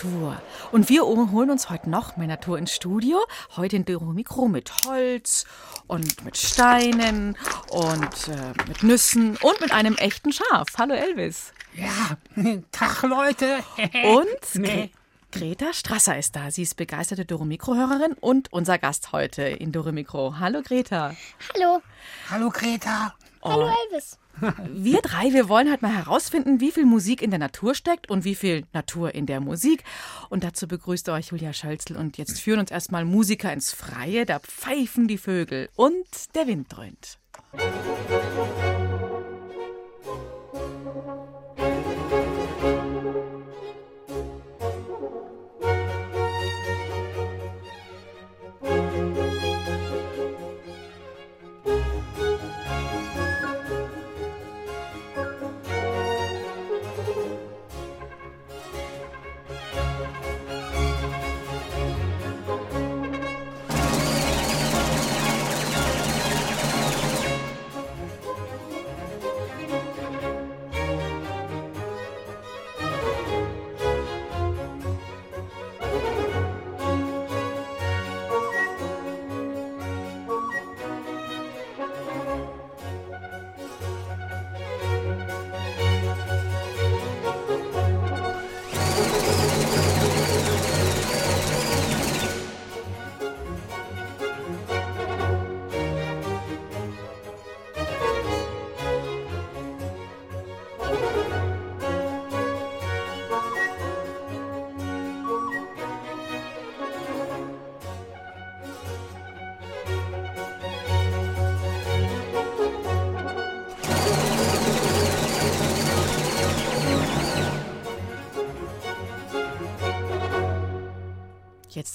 [0.00, 0.40] Natur.
[0.72, 3.18] Und wir holen uns heute noch mehr Natur ins Studio.
[3.56, 5.44] Heute in Dero Mikro mit Holz
[5.88, 7.36] und mit Steinen
[7.70, 10.68] und äh, mit Nüssen und mit einem echten Schaf.
[10.78, 11.52] Hallo Elvis.
[11.74, 12.16] Ja,
[12.72, 13.58] Tag Leute.
[14.04, 14.90] Und Nee.
[15.30, 16.50] Gre Greta Strasser ist da.
[16.50, 20.40] Sie ist begeisterte Doro Mikro-Hörerin und unser Gast heute in Doro Mikro.
[20.40, 21.14] Hallo Greta.
[21.54, 21.80] Hallo.
[22.28, 23.14] Hallo Greta.
[23.42, 24.18] Hallo Elvis.
[24.70, 28.24] Wir drei, wir wollen halt mal herausfinden, wie viel Musik in der Natur steckt und
[28.24, 29.84] wie viel Natur in der Musik.
[30.30, 34.24] Und dazu begrüßt euch Julia Schölzel und jetzt führen uns erstmal Musiker ins Freie.
[34.24, 37.18] Da pfeifen die Vögel und der Wind dröhnt.
[37.52, 38.89] Jetzt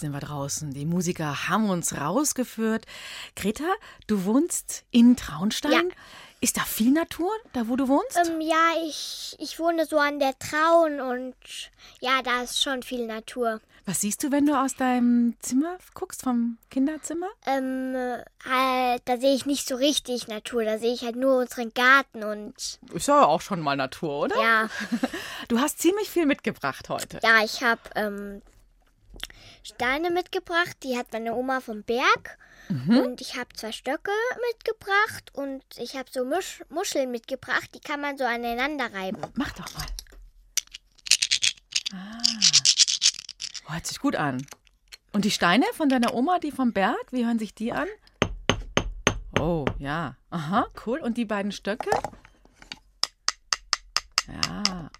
[0.05, 0.71] sind wir draußen.
[0.73, 2.85] Die Musiker haben uns rausgeführt.
[3.35, 3.63] Greta,
[4.07, 5.71] du wohnst in Traunstein.
[5.71, 5.81] Ja.
[6.41, 8.17] Ist da viel Natur, da wo du wohnst?
[8.17, 11.33] Ähm, ja, ich, ich wohne so an der Traun und
[12.01, 13.61] ja, da ist schon viel Natur.
[13.87, 17.27] Was siehst du, wenn du aus deinem Zimmer guckst, vom Kinderzimmer?
[17.45, 21.71] Ähm, äh, da sehe ich nicht so richtig Natur, da sehe ich halt nur unseren
[21.73, 22.53] Garten und
[22.93, 24.35] Ist ja auch schon mal Natur, oder?
[24.39, 24.69] ja,
[25.47, 27.19] Du hast ziemlich viel mitgebracht heute.
[27.23, 28.41] ja, ich habe ähm,
[29.65, 32.37] Steine mitgebracht, die hat meine Oma vom Berg.
[32.87, 34.11] Und ich habe zwei Stöcke
[34.51, 39.21] mitgebracht und ich habe so Musch Muscheln mitgebracht, die kann man so aneinander reiben.
[39.33, 39.85] Mach doch mal.
[41.93, 42.21] Ah.
[43.67, 44.45] Oh, hört sich gut an.
[45.13, 47.87] Und die Steine von deiner Oma, die vom Berg, wie hören sich die an?
[49.39, 50.15] Oh, ja.
[50.29, 50.99] Aha, cool.
[50.99, 51.89] Und die beiden Stöcke?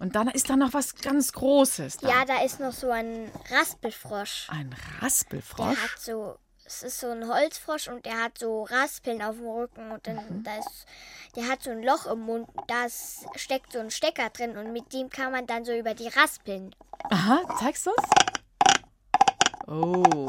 [0.06, 1.98] Und dann ist da noch was ganz Großes.
[1.98, 2.08] Da.
[2.08, 4.48] Ja, da ist noch so ein Raspelfrosch.
[4.52, 5.82] Ein Der Raspelfrosch.
[5.82, 9.92] hat so, es ist so ein Holzfrosch und der hat so Raspeln auf dem Rücken
[9.92, 10.86] und dann da ist,
[11.36, 12.86] der hat so ein Loch im Mund, da
[13.36, 16.76] steckt so ein Stecker drin und mit dem kann man dann so über die Raspeln.
[17.10, 17.96] Aha, zeigst du's?
[19.66, 20.28] Oh,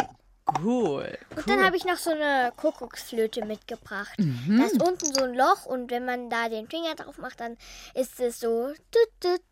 [0.62, 1.18] cool.
[1.36, 4.16] Und dann habe ich noch so eine Kuckucksflöte mitgebracht.
[4.16, 7.58] Da ist unten so ein Loch und wenn man da den Finger drauf macht, dann
[7.92, 8.72] ist es so.
[8.90, 9.42] Tut, tut.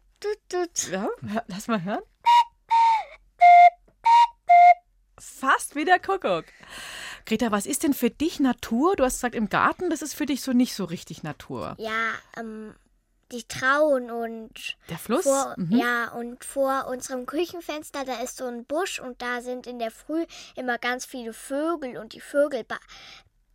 [0.90, 1.08] Ja,
[1.48, 2.02] lass mal hören.
[5.18, 6.44] Fast wie der Kuckuck.
[7.26, 8.96] Greta, was ist denn für dich Natur?
[8.96, 11.74] Du hast gesagt, im Garten, das ist für dich so nicht so richtig Natur.
[11.78, 12.74] Ja, ähm,
[13.32, 15.22] die Trauen und Der Fluss?
[15.24, 15.76] vor, Mhm.
[15.76, 19.90] ja, und vor unserem Küchenfenster, da ist so ein Busch und da sind in der
[19.90, 20.26] Früh
[20.56, 22.78] immer ganz viele Vögel und die Vögel ba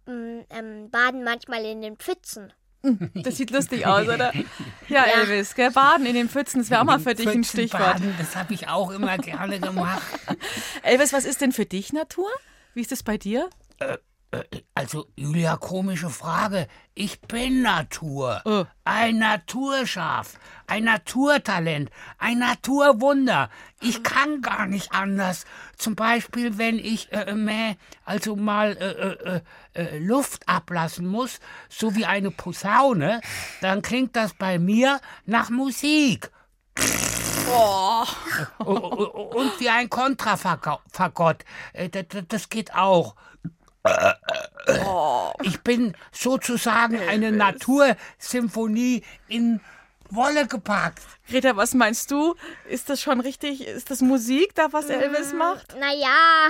[0.07, 2.51] ähm, ähm, baden manchmal in den Pfützen.
[3.13, 4.31] Das sieht lustig aus, oder?
[4.87, 5.71] Ja, Elvis, gell?
[5.71, 7.81] Baden in den Pfützen, das wäre auch mal für dich ein Stichwort.
[7.81, 10.01] baden, Das habe ich auch immer gerne gemacht.
[10.83, 12.29] Elvis, was ist denn für dich Natur?
[12.73, 13.49] Wie ist es bei dir?
[14.75, 16.67] Also, Julia, komische Frage.
[16.93, 18.41] Ich bin Natur.
[18.45, 18.65] Oh.
[18.83, 20.37] Ein Naturschaf.
[20.67, 21.89] Ein Naturtalent.
[22.19, 23.49] Ein Naturwunder.
[23.81, 25.45] Ich kann gar nicht anders.
[25.77, 29.41] Zum Beispiel, wenn ich äh, mäh, also mal äh, äh,
[29.73, 33.21] äh, Luft ablassen muss, so wie eine Posaune,
[33.61, 36.29] dann klingt das bei mir nach Musik.
[38.59, 41.43] Und wie ein Kontrafagott.
[41.73, 41.89] Äh,
[42.27, 43.15] das geht auch.
[45.43, 49.61] Ich bin sozusagen eine Natursymphonie in
[50.11, 51.01] Wolle gepackt.
[51.29, 52.35] Greta, was meinst du?
[52.67, 53.65] Ist das schon richtig?
[53.67, 55.75] Ist das Musik, da was Elvis macht?
[55.77, 56.49] Naja,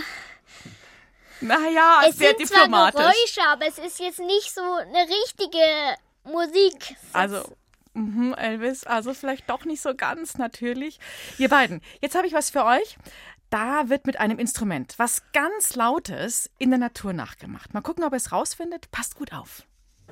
[1.42, 3.02] Naja, es sehr sind zwar diplomatisch.
[3.02, 6.96] Geräusche, aber es ist jetzt nicht so eine richtige Musik.
[7.14, 7.44] Also,
[7.94, 11.00] mhm, Elvis, also vielleicht doch nicht so ganz natürlich.
[11.38, 12.98] Ihr beiden, jetzt habe ich was für euch.
[13.50, 17.74] Da wird mit einem Instrument was ganz Lautes in der Natur nachgemacht.
[17.74, 18.92] Mal gucken, ob ihr es rausfindet.
[18.92, 19.64] Passt gut auf.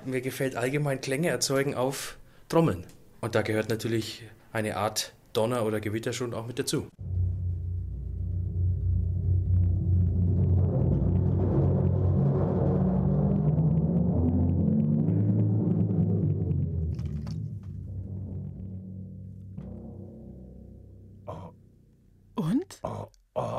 [0.05, 2.17] Mir gefällt allgemein Klänge erzeugen auf
[2.49, 2.87] Trommeln.
[3.21, 6.87] Und da gehört natürlich eine Art Donner oder Gewitter schon auch mit dazu.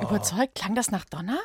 [0.09, 0.55] Überzeugt?
[0.55, 1.39] Klang das nach Donner?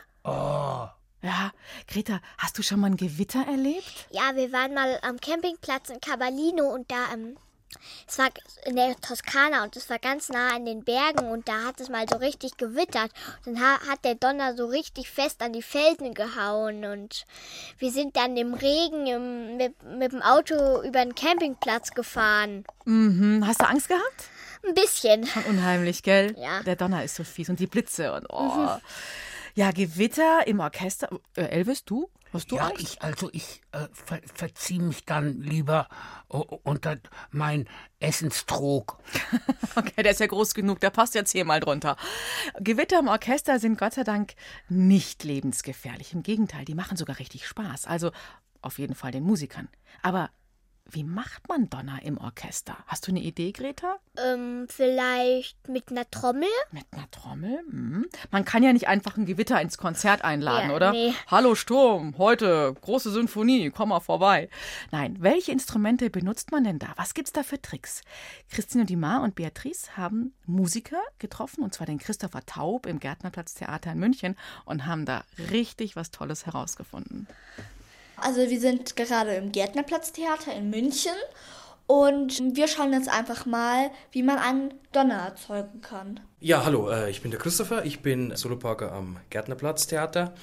[1.21, 1.51] Ja,
[1.87, 4.07] Greta, hast du schon mal ein Gewitter erlebt?
[4.11, 7.37] Ja, wir waren mal am Campingplatz in Cavallino und da, ähm,
[8.07, 8.29] es war
[8.65, 11.89] in der Toskana und es war ganz nah an den Bergen und da hat es
[11.89, 13.11] mal so richtig gewittert.
[13.45, 17.25] Und dann ha hat der Donner so richtig fest an die Felsen gehauen und
[17.79, 22.65] wir sind dann im Regen im, mit, mit dem Auto über den Campingplatz gefahren.
[22.85, 23.45] Mhm.
[23.45, 24.29] Hast du Angst gehabt?
[24.65, 25.25] Ein bisschen.
[25.25, 26.35] Schon unheimlich, gell?
[26.37, 26.63] Ja.
[26.63, 28.77] Der Donner ist so fies und die Blitze und oh.
[29.55, 31.09] Ja, Gewitter im Orchester.
[31.35, 32.09] Äh, Elvis, du?
[32.31, 32.81] Hast du ja, Angst?
[32.81, 35.87] ich, also ich äh, ver verziehe mich dann lieber
[36.31, 36.97] äh, unter
[37.31, 37.67] mein
[37.99, 38.99] Essenstrog.
[39.75, 41.97] Okay, der ist ja groß genug, der passt jetzt hier mal drunter.
[42.59, 44.35] Gewitter im Orchester sind Gott sei Dank
[44.69, 46.13] nicht lebensgefährlich.
[46.13, 47.87] Im Gegenteil, die machen sogar richtig Spaß.
[47.87, 48.11] Also
[48.61, 49.67] auf jeden Fall den Musikern.
[50.03, 50.29] Aber
[50.89, 52.77] wie macht man Donner im Orchester?
[52.87, 53.95] Hast du eine Idee, Greta?
[54.17, 56.47] Ähm, vielleicht mit einer Trommel?
[56.71, 57.59] Mit einer Trommel?
[57.69, 58.05] Hm.
[58.31, 60.91] Man kann ja nicht einfach ein Gewitter ins Konzert einladen, Ja, oder?
[60.91, 61.13] nee.
[61.27, 64.49] Hallo Sturm, heute große Symphonie, komm mal vorbei.
[64.91, 66.93] Nein, welche Instrumente benutzt man denn da?
[66.95, 68.01] Was gibt's da für Tricks?
[68.51, 73.99] Christine Dimar und Beatrice haben Musiker getroffen, und zwar den Christopher Taub im Gärtnerplatztheater in
[73.99, 77.27] München und haben da richtig was Tolles herausgefunden.
[78.23, 81.11] Also wir sind gerade im Gärtnerplatztheater in München
[81.87, 86.21] und wir schauen jetzt einfach mal, wie man einen Donner erzeugen kann.
[86.39, 90.33] Ja, hallo, äh, ich bin der Christopher, ich bin Soloparker am Gärtnerplatz Theater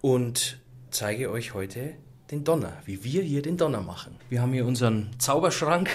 [0.00, 0.58] und
[0.90, 1.96] zeige euch heute
[2.30, 4.16] den Donner, wie wir hier den Donner machen.
[4.30, 5.90] Wir haben hier unseren Zauberschrank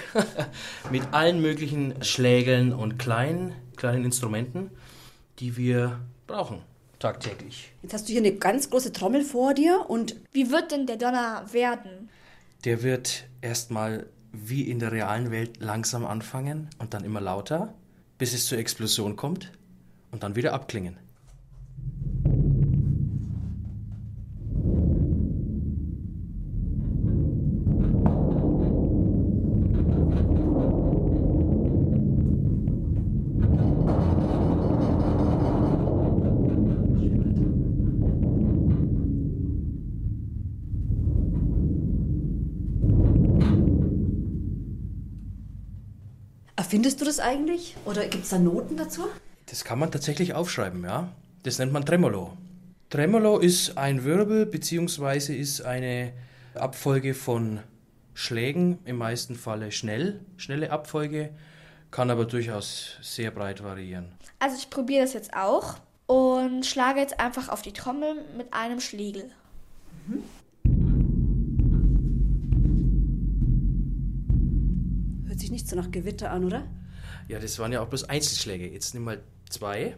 [0.92, 4.70] mit allen möglichen Schlägeln und kleinen, kleinen Instrumenten,
[5.40, 6.62] die wir brauchen
[7.04, 7.72] tagtäglich.
[7.82, 10.96] Jetzt hast du hier eine ganz große Trommel vor dir und Wie wird denn der
[10.96, 12.10] Donner werden?
[12.64, 17.74] Der wird erstmal wie in der realen Welt langsam anfangen und dann immer lauter,
[18.18, 19.52] bis es zur Explosion kommt
[20.12, 20.98] und dann wieder abklingen.
[46.74, 47.75] Erfindest du das eigentlich?
[47.86, 49.04] Oder gibt es da Noten dazu?
[49.46, 51.08] Das kann man tatsächlich aufschreiben, ja.
[51.44, 52.36] Das nennt man Tremolo.
[52.89, 56.13] Tremolo ist ein Wirbel beziehungsweise ist eine
[56.56, 57.60] Abfolge von
[58.15, 61.30] Schlägen, im meisten Falle schnell, schnelle Abfolge,
[61.92, 64.12] kann aber durchaus sehr breit variieren.
[64.39, 65.75] Also ich probiere das jetzt auch
[66.08, 69.30] und schlage jetzt einfach auf die Trommel mit einem Schlegel.
[70.08, 70.24] Hört
[75.53, 76.67] nicht so nach Gewitter an, oder?
[77.27, 78.67] Ja, das waren ja auch bloß Einzelschläge.
[78.67, 79.95] Jetzt nimm mal zwei.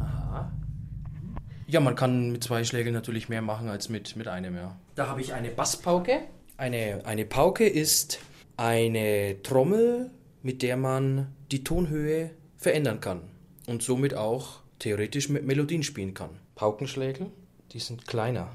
[0.00, 0.52] Aha.
[1.68, 4.76] Ja, man kann mit zwei Schlägen natürlich mehr machen als mit, mit einem, ja.
[4.96, 6.20] Da habe ich eine Basspauke.
[6.56, 8.18] Eine, eine Pauke ist
[8.56, 10.10] eine Trommel,
[10.42, 13.20] mit der man die Tonhöhe verändern kann
[13.66, 16.30] und somit auch theoretisch mit Melodien spielen kann.
[16.58, 17.30] Paukenschlägel,
[17.70, 18.50] die sind kleiner.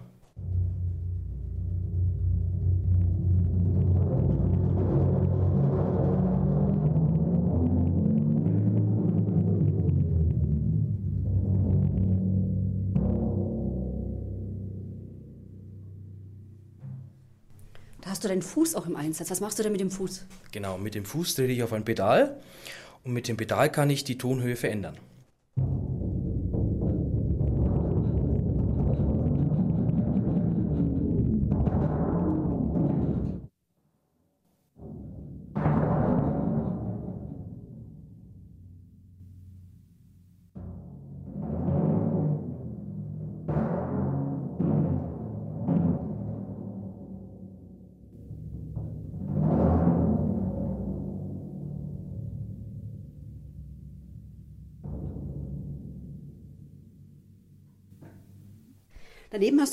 [18.01, 19.31] Da hast du deinen Fuß auch im Einsatz.
[19.31, 20.25] Was machst du denn mit dem Fuß?
[20.51, 22.37] Genau, mit dem Fuß trete ich auf ein Pedal
[23.05, 24.97] und mit dem Pedal kann ich die Tonhöhe verändern.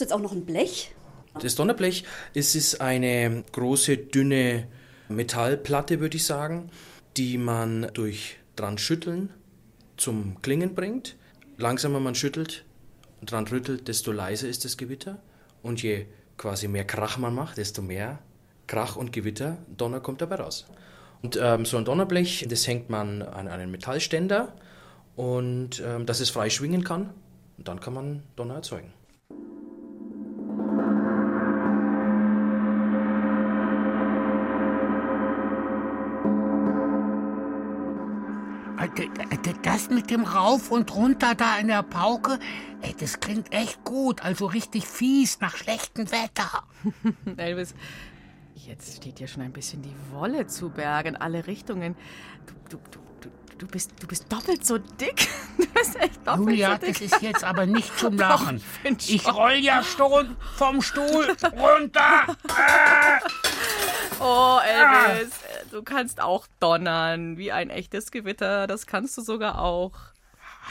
[0.00, 0.92] Du jetzt auch noch ein Blech.
[1.40, 4.66] Das Donnerblech es ist eine große, dünne
[5.10, 6.70] Metallplatte, würde ich sagen,
[7.18, 9.28] die man durch dran schütteln
[9.98, 11.16] zum Klingen bringt.
[11.58, 12.64] Langsamer man schüttelt
[13.20, 15.20] und dran rüttelt, desto leiser ist das Gewitter.
[15.62, 16.06] Und je
[16.38, 18.20] quasi mehr Krach man macht, desto mehr
[18.66, 20.64] Krach und Gewitter, Donner kommt dabei raus.
[21.20, 24.54] Und ähm, so ein Donnerblech, das hängt man an einen Metallständer
[25.14, 27.12] und ähm, dass es frei schwingen kann.
[27.58, 28.94] Und dann kann man Donner erzeugen.
[39.62, 42.38] Das mit dem Rauf und runter da in der Pauke,
[42.98, 44.22] das klingt echt gut.
[44.22, 46.64] Also richtig fies nach schlechtem Wetter.
[47.36, 47.74] Elvis,
[48.54, 51.96] jetzt steht dir schon ein bisschen die Wolle zu Berge in alle Richtungen.
[52.46, 55.28] Du, du, du, du, bist, du bist doppelt so dick.
[55.60, 56.94] Du bist echt doppelt Julia, so dick.
[56.94, 58.56] das ist jetzt aber nicht zum Doch, Lachen.
[58.56, 59.34] ich find Ich schon.
[59.34, 62.36] roll ja schon vom Stuhl runter.
[64.20, 65.30] Oh, Elvis,
[65.70, 68.66] du kannst auch donnern, wie ein echtes Gewitter.
[68.66, 69.92] Das kannst du sogar auch.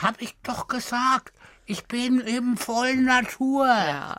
[0.02, 1.34] hab ich doch gesagt.
[1.66, 3.66] Ich bin im vollen Natur.
[3.68, 4.16] Ja,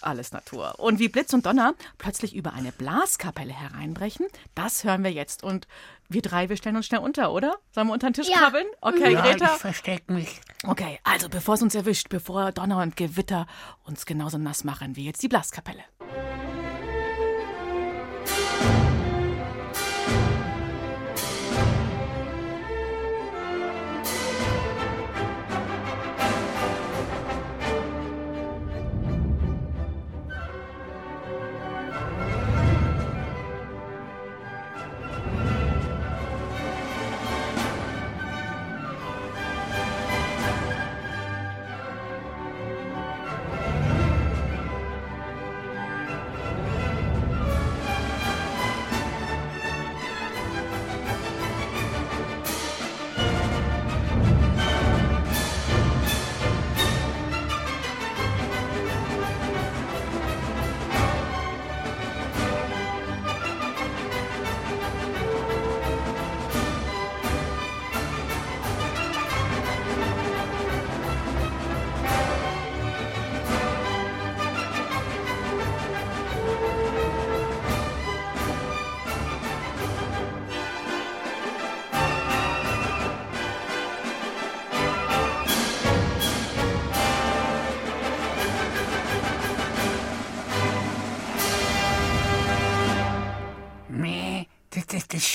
[0.00, 0.74] alles Natur.
[0.78, 5.44] Und wie Blitz und Donner plötzlich über eine Blaskapelle hereinbrechen, das hören wir jetzt.
[5.44, 5.68] Und
[6.08, 7.54] wir drei, wir stellen uns schnell unter, oder?
[7.72, 8.38] Sollen wir unter den Tisch Ja.
[8.38, 8.66] krabbeln?
[8.80, 9.46] Okay, Ja, ich Greta?
[9.56, 10.40] versteck mich.
[10.66, 13.46] Okay, also bevor es uns erwischt, bevor Donner und Gewitter
[13.84, 15.84] uns genauso nass machen wie jetzt die Blaskapelle.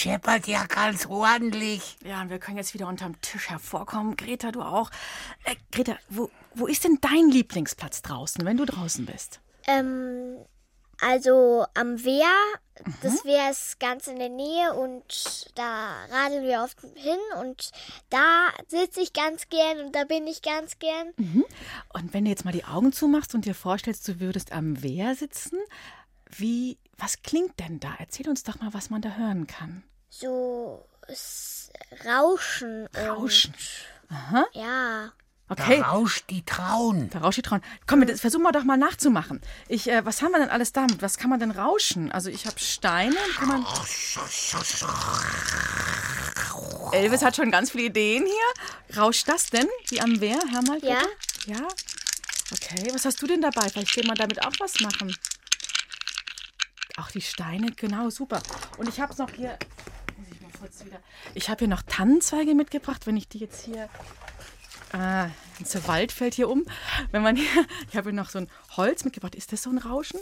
[0.05, 1.97] Scheppert ja ganz ordentlich.
[2.05, 4.15] Ja, und wir können jetzt wieder unterm Tisch hervorkommen.
[4.15, 4.91] Greta, du auch.
[5.45, 9.39] Äh, Greta, wo, wo ist denn dein Lieblingsplatz draußen, wenn du draußen bist?
[9.65, 10.37] Ähm,
[11.01, 12.29] also am Wehr,
[13.01, 17.71] das Wehr ist ganz in der Nähe und da radeln wir oft hin und
[18.11, 21.13] da sitze ich ganz gern und da bin ich ganz gern.
[21.93, 25.15] Und wenn du jetzt mal die Augen zumachst und dir vorstellst, du würdest am Wehr
[25.15, 25.57] sitzen,
[26.29, 27.95] wie, was klingt denn da?
[27.97, 29.83] Erzähl uns doch mal, was man da hören kann.
[30.17, 30.87] So
[32.05, 32.87] Rauschen.
[32.95, 33.53] Rauschen.
[34.09, 35.11] Und, ja.
[35.49, 35.79] Okay.
[35.79, 37.09] Da rauscht die Traun.
[37.09, 37.61] Da rauscht die Trauen.
[37.85, 39.41] Komm, das versuchen wir doch mal nachzumachen.
[39.67, 40.87] Ich, äh, was haben wir denn alles da?
[40.99, 42.11] Was kann man denn rauschen?
[42.13, 43.15] Also ich habe Steine.
[43.37, 43.65] Kann man
[46.93, 48.97] Elvis hat schon ganz viele Ideen hier.
[48.97, 49.67] Rauscht das denn?
[49.89, 50.39] Wie am Wehr?
[50.39, 50.87] Bitte.
[50.87, 51.01] Ja.
[51.45, 51.67] Ja?
[52.53, 53.69] Okay, was hast du denn dabei?
[53.69, 55.15] Vielleicht können wir damit auch was machen.
[56.97, 58.41] Auch die Steine, genau, super.
[58.77, 59.57] Und ich habe noch hier,
[60.65, 60.99] kurz wieder,
[61.35, 63.87] ich habe hier noch Tannenzweige mitgebracht, wenn ich die jetzt hier,
[64.93, 65.29] ah,
[65.59, 66.65] der Wald fällt hier um.
[67.11, 67.45] Wenn man hier,
[67.89, 69.35] ich habe hier noch so ein Holz mitgebracht.
[69.35, 70.19] Ist das so ein Rauschen?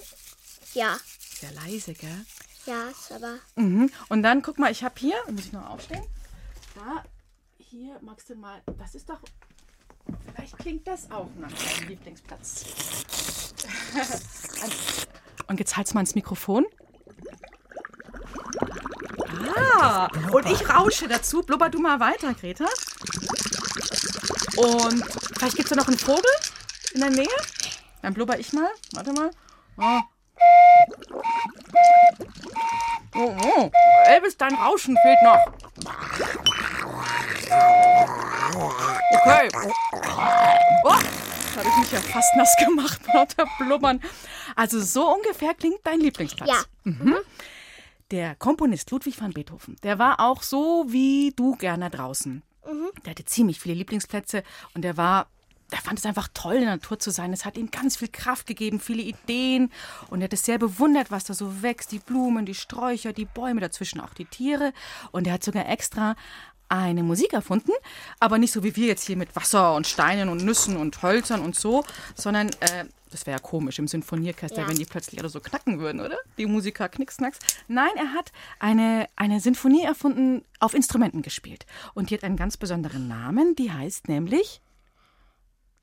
[0.74, 0.98] Ja.
[1.40, 2.26] Sehr leise, gell?
[2.66, 3.38] Ja, ist aber.
[3.56, 3.90] Mhm.
[4.10, 6.04] Und dann, guck mal, ich habe hier, muss ich noch aufstehen,
[6.76, 7.06] da,
[7.58, 9.20] hier, magst du mal, das ist doch,
[10.26, 12.66] vielleicht klingt das auch nach deinem Lieblingsplatz.
[15.48, 16.66] Und jetzt halt's mal ins Mikrofon.
[19.56, 21.44] Ah, und ich rausche dazu.
[21.44, 22.66] Blubber du mal weiter, Greta.
[24.58, 25.04] Und
[25.38, 26.32] vielleicht gibt es da noch einen Vogel
[26.94, 27.28] in der Nähe.
[28.02, 28.70] Dann blubber ich mal.
[28.94, 29.30] Warte mal.
[29.78, 30.00] Oh.
[33.16, 33.72] Oh, oh.
[34.06, 35.38] Elvis, dein Rauschen fehlt noch.
[39.14, 39.50] Okay.
[40.84, 44.02] Oh, jetzt habe ich mich ja fast nass gemacht lauter Blubbern.
[44.56, 46.50] Also so ungefähr klingt dein Lieblingsplatz.
[46.50, 46.64] Ja.
[48.14, 52.44] Der Komponist Ludwig van Beethoven, der war auch so wie du gerne draußen.
[53.04, 54.44] Der hatte ziemlich viele Lieblingsplätze
[54.76, 55.26] und der war
[55.72, 57.34] er fand es einfach toll, in der Natur zu sein.
[57.34, 59.72] Es hat ihm ganz viel Kraft gegeben, viele Ideen.
[60.12, 61.92] Und er hat es sehr bewundert, was da so wächst.
[61.92, 64.72] Die Blumen, die Sträucher, die Bäume, dazwischen auch die Tiere.
[65.12, 66.16] Und er hat sogar extra
[66.70, 67.72] eine Musik erfunden,
[68.20, 71.42] aber nicht so wie wir jetzt hier mit Wasser und Steinen und Nüssen und Hölzern
[71.42, 74.68] und so, sondern äh, das wäre ja komisch im Sinfonieorchester, Ja.
[74.68, 76.18] wenn die plötzlich alle so knacken würden, oder?
[76.38, 77.40] Die Musiker knicksnacks.
[77.68, 81.66] Nein, er hat eine, eine Sinfonie erfunden, auf Instrumenten gespielt.
[81.94, 84.62] Und die hat einen ganz besonderen Namen, die heißt nämlich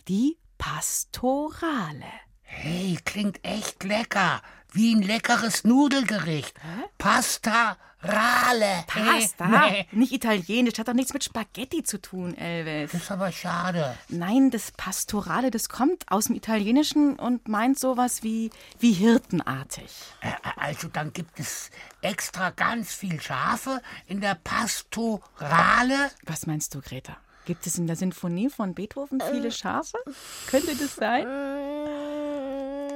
[0.09, 2.05] die Pastorale.
[2.43, 4.43] Hey, klingt echt lecker.
[4.73, 6.55] Wie ein leckeres Nudelgericht.
[6.99, 8.85] Pasta Rale.
[8.87, 9.47] Pasta?
[9.47, 12.93] Nee, Nicht italienisch, hat doch nichts mit Spaghetti zu tun, Elvis.
[12.93, 13.97] Das ist aber schade.
[14.09, 19.91] Nein, das Pastorale, das kommt aus dem Italienischen und meint sowas wie, wie hirtenartig.
[20.23, 26.11] Äh, Also dann gibt es extra ganz viel Schafe in der Pastorale.
[26.25, 27.17] Was meinst du, Greta?
[27.47, 29.99] Gibt es in der Sinfonie von Beethoven viele Schafe?
[30.47, 31.27] Könnte das sein?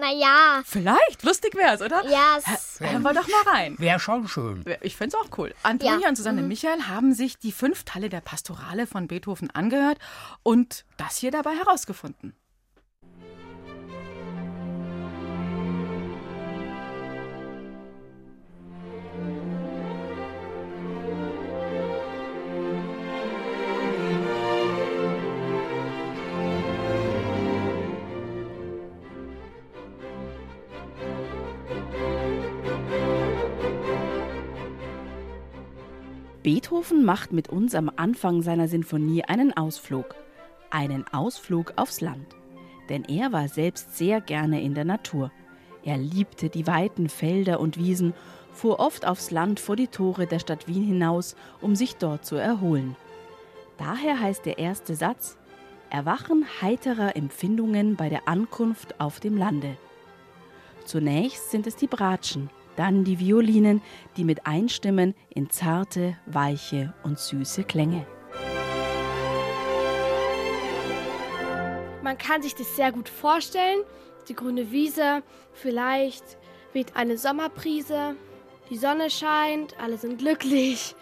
[0.04, 1.22] Naja, Vielleicht.
[1.22, 2.04] Lustig wär's, oder?
[2.10, 3.74] ja, es, Hören wir doch mal rein.
[3.78, 4.62] Wäre schon schön.
[4.82, 5.54] Ich find's auch cool.
[5.62, 6.08] Antonia Ja.
[6.08, 9.98] und Susanne Michael haben sich die fünf Teile der Pastorale von Beethoven angehört
[10.42, 12.34] und das hier dabei herausgefunden.
[36.44, 40.14] Beethoven macht mit uns am Anfang seiner Sinfonie einen Ausflug.
[40.68, 42.36] Einen Ausflug aufs Land.
[42.90, 45.32] Denn er war selbst sehr gerne in der Natur.
[45.84, 48.12] Er liebte die weiten Felder und Wiesen,
[48.52, 52.36] fuhr oft aufs Land vor die Tore der Stadt Wien hinaus, um sich dort zu
[52.36, 52.94] erholen.
[53.78, 55.38] Daher heißt der erste Satz
[55.88, 59.78] Erwachen heiterer Empfindungen bei der Ankunft auf dem Lande.
[60.84, 63.82] Zunächst sind es die Bratschen, dann die Violinen,
[64.16, 68.06] die mit einstimmen in zarte, weiche und süße Klänge.
[72.02, 73.80] Man kann sich das sehr gut vorstellen.
[74.28, 76.38] Die grüne Wiese, vielleicht
[76.72, 78.16] weht eine Sommerbrise,
[78.70, 80.94] die Sonne scheint, alle sind glücklich.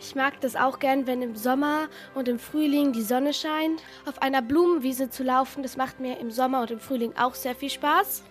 [0.00, 3.82] Ich mag das auch gern, wenn im Sommer und im Frühling die Sonne scheint.
[4.06, 7.56] Auf einer Blumenwiese zu laufen, das macht mir im Sommer und im Frühling auch sehr
[7.56, 8.22] viel Spaß.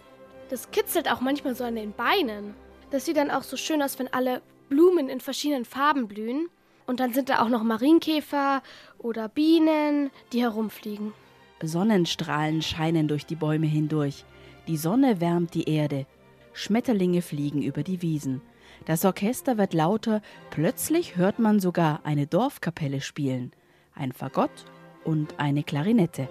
[0.50, 2.56] Das kitzelt auch manchmal so an den Beinen.
[2.90, 6.48] Das sieht dann auch so schön aus, wenn alle Blumen in verschiedenen Farben blühen.
[6.86, 8.64] Und dann sind da auch noch Marienkäfer
[8.98, 11.14] oder Bienen, die herumfliegen.
[11.62, 14.24] Sonnenstrahlen scheinen durch die Bäume hindurch.
[14.68, 16.06] Die Sonne wärmt die Erde.
[16.54, 18.42] Schmetterlinge fliegen über die Wiesen.
[18.86, 23.52] Das Orchester wird lauter, plötzlich hört man sogar eine Dorfkapelle spielen.
[23.94, 24.66] Ein Fagott
[25.04, 26.30] und eine Klarinette.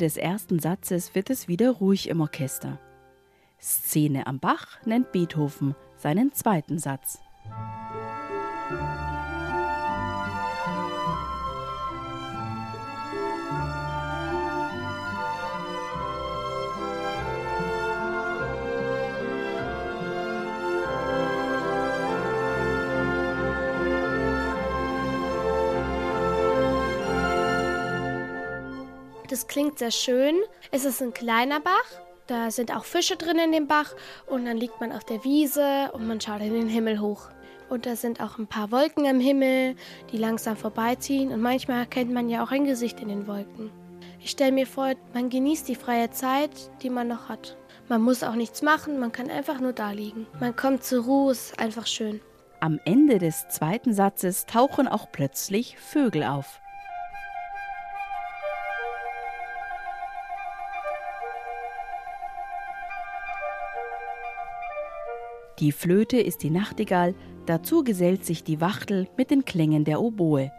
[0.00, 2.78] Des ersten Satzes wird es wieder ruhig im Orchester.
[3.60, 7.20] Szene am Bach nennt Beethoven seinen zweiten Satz.
[29.40, 30.36] Das klingt sehr schön.
[30.70, 31.86] Es ist ein kleiner Bach.
[32.26, 33.94] Da sind auch Fische drin in dem Bach.
[34.26, 37.30] Und dann liegt man auf der Wiese und man schaut in den Himmel hoch.
[37.70, 39.76] Und da sind auch ein paar Wolken am Himmel,
[40.12, 41.32] die langsam vorbeiziehen.
[41.32, 43.70] Und manchmal erkennt man ja auch ein Gesicht in den Wolken.
[44.20, 46.50] Ich stelle mir vor, man genießt die freie Zeit,
[46.82, 47.56] die man noch hat.
[47.88, 50.26] Man muss auch nichts machen, man kann einfach nur da liegen.
[50.38, 52.20] Man kommt zur Ruhe, ist einfach schön.
[52.60, 56.60] Am Ende des zweiten Satzes tauchen auch plötzlich Vögel auf.
[65.60, 70.50] Die Flöte ist die Nachtigall, dazu gesellt sich die Wachtel mit den Klängen der Oboe.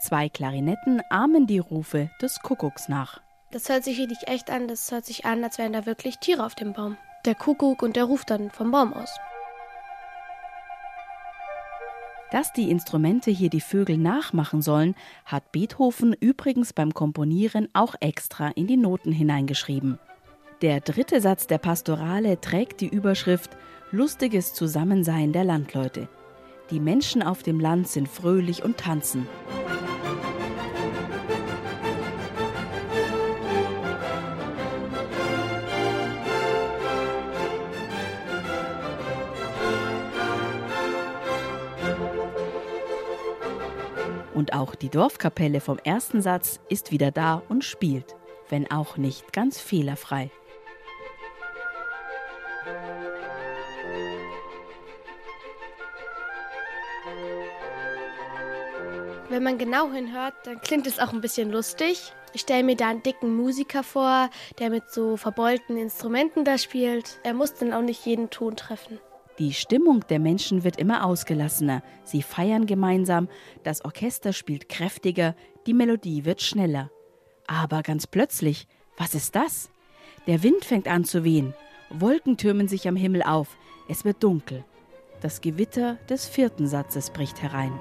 [0.00, 3.20] Zwei Klarinetten ahmen die Rufe des Kuckucks nach.
[3.52, 4.66] Das hört sich wirklich echt an.
[4.66, 6.96] Das hört sich an, als wären da wirklich Tiere auf dem Baum.
[7.24, 9.10] Der Kuckuck und der ruft dann vom Baum aus.
[12.32, 18.48] Dass die Instrumente hier die Vögel nachmachen sollen, hat Beethoven übrigens beim Komponieren auch extra
[18.48, 20.00] in die Noten hineingeschrieben.
[20.62, 23.56] Der dritte Satz der Pastorale trägt die Überschrift
[23.92, 26.08] lustiges Zusammensein der Landleute.
[26.70, 29.26] Die Menschen auf dem Land sind fröhlich und tanzen.
[44.32, 48.14] Und auch die Dorfkapelle vom ersten Satz ist wieder da und spielt,
[48.48, 50.30] wenn auch nicht ganz fehlerfrei.
[59.30, 62.12] Wenn man genau hinhört, dann klingt es auch ein bisschen lustig.
[62.32, 67.20] Ich stelle mir da einen dicken Musiker vor, der mit so verbeulten Instrumenten da spielt.
[67.22, 68.98] Er muss dann auch nicht jeden Ton treffen.
[69.38, 71.84] Die Stimmung der Menschen wird immer ausgelassener.
[72.02, 73.28] Sie feiern gemeinsam,
[73.62, 76.90] das Orchester spielt kräftiger, die Melodie wird schneller.
[77.46, 78.66] Aber ganz plötzlich,
[78.98, 79.70] was ist das?
[80.26, 81.54] Der Wind fängt an zu wehen.
[81.88, 83.56] Wolken türmen sich am Himmel auf.
[83.88, 84.64] Es wird dunkel.
[85.20, 87.78] Das Gewitter des vierten Satzes bricht herein.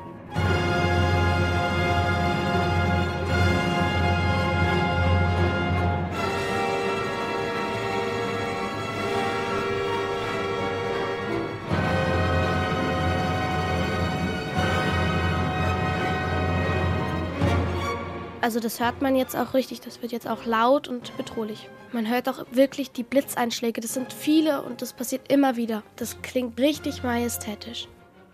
[18.49, 21.69] Also das hört man jetzt auch richtig, das wird jetzt auch laut und bedrohlich.
[21.91, 25.83] Man hört auch wirklich die Blitzeinschläge, das sind viele und das passiert immer wieder.
[25.97, 27.87] Das klingt richtig majestätisch.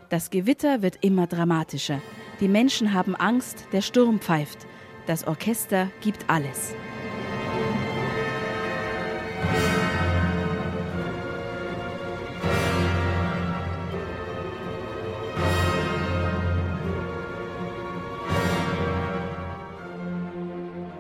[0.07, 2.01] Das Gewitter wird immer dramatischer.
[2.39, 4.59] Die Menschen haben Angst, der Sturm pfeift.
[5.05, 6.73] Das Orchester gibt alles.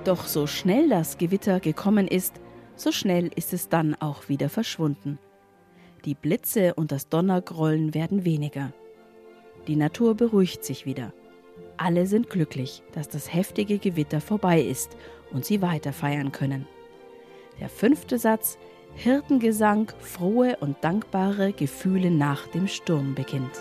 [0.05, 2.39] Doch so schnell das Gewitter gekommen ist,
[2.75, 5.17] so schnell ist es dann auch wieder verschwunden.
[6.05, 8.71] Die Blitze und das Donnergrollen werden weniger.
[9.67, 11.11] Die Natur beruhigt sich wieder.
[11.77, 14.95] Alle sind glücklich, dass das heftige Gewitter vorbei ist
[15.31, 16.67] und sie weiter feiern können.
[17.59, 18.59] Der fünfte Satz
[18.93, 23.51] Hirtengesang, frohe und dankbare Gefühle nach dem Sturm beginnt.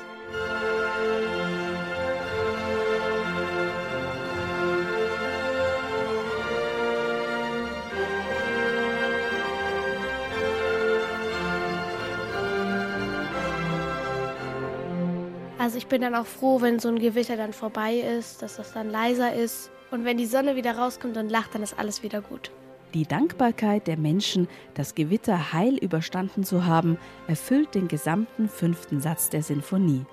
[15.64, 18.74] Also ich bin dann auch froh, wenn so ein Gewitter dann vorbei ist, dass das
[18.74, 19.70] dann leiser ist.
[19.90, 22.50] Und wenn die Sonne wieder rauskommt und lacht, dann ist alles wieder gut.
[22.92, 26.98] Die Dankbarkeit der Menschen, das Gewitter heil überstanden zu haben,
[27.28, 30.04] erfüllt den gesamten fünften Satz der Sinfonie.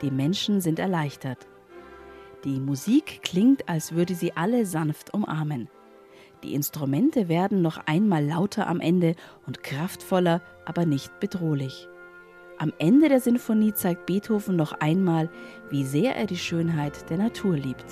[0.00, 1.48] Die Menschen sind erleichtert.
[2.44, 5.68] Die Musik klingt, als würde sie alle sanft umarmen.
[6.44, 11.88] Die Instrumente werden noch einmal lauter am Ende und kraftvoller, aber nicht bedrohlich.
[12.64, 15.28] Am Ende der Sinfonie zeigt Beethoven noch einmal,
[15.68, 17.84] wie sehr er die Schönheit der Natur liebt.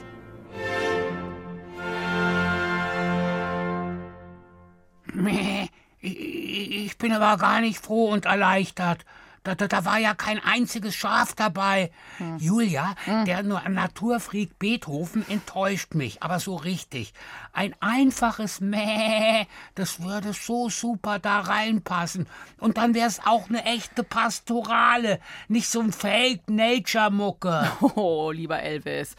[6.01, 9.05] Ich bin aber gar nicht froh und erleichtert.
[9.45, 11.91] Da, da, da war ja kein einziges Schaf dabei.
[12.19, 12.39] Hm.
[12.39, 13.25] Julia, hm.
[13.25, 17.13] der Naturfreak Beethoven enttäuscht mich, aber so richtig.
[17.53, 22.29] Ein einfaches Mäh, das würde so super da reinpassen.
[22.59, 27.71] Und dann wäre es auch eine echte Pastorale, nicht so ein Fake-Nature-Mucke.
[27.95, 29.17] Oh, lieber Elvis.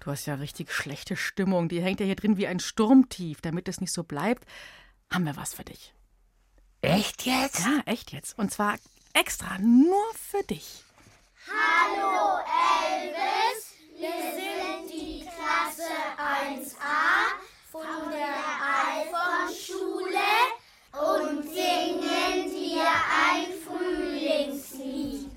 [0.00, 1.68] Du hast ja richtig schlechte Stimmung.
[1.68, 3.40] Die hängt ja hier drin wie ein Sturmtief.
[3.42, 4.44] Damit es nicht so bleibt,
[5.10, 5.92] haben wir was für dich.
[6.80, 7.60] Echt jetzt?
[7.60, 8.38] Ja, echt jetzt.
[8.38, 8.76] Und zwar
[9.12, 10.84] extra nur für dich.
[11.46, 12.40] Hallo
[12.92, 18.36] Elvis, wir sind die Klasse 1a von der
[18.84, 20.18] Alphon-Schule
[20.92, 25.30] und singen dir ein Frühlingslied.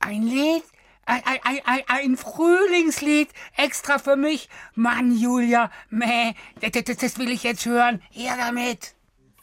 [0.00, 0.64] Ein Lied?
[1.04, 4.48] Ein, ein, ein, ein, Frühlingslied extra für mich.
[4.74, 8.02] Mann, Julia, meh, das, das will ich jetzt hören.
[8.10, 8.94] Her damit.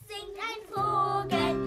[0.08, 1.59] Singt ein Vogel,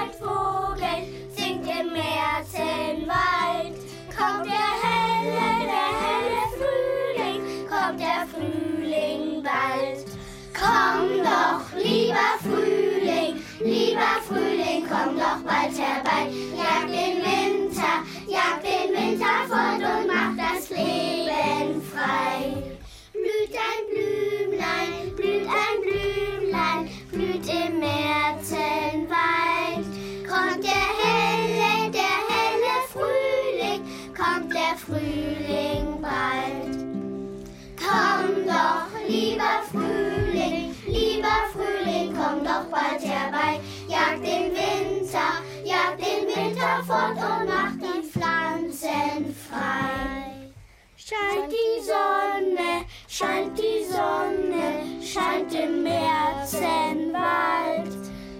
[0.00, 0.98] ein Vogel,
[1.34, 3.76] singt im Märzenwald.
[4.16, 10.04] Kommt der helle, der helle Frühling, kommt der Frühling bald.
[10.54, 16.30] Komm doch, lieber Frühling, lieber Frühling, komm doch bald herbei.
[16.56, 16.65] Jag
[51.08, 57.92] Scheint die Sonne, scheint die Sonne, scheint im Märzenwald.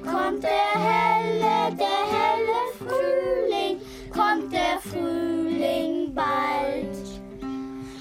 [0.03, 3.81] Kommt der helle, der helle Frühling,
[4.13, 6.99] kommt der Frühling bald.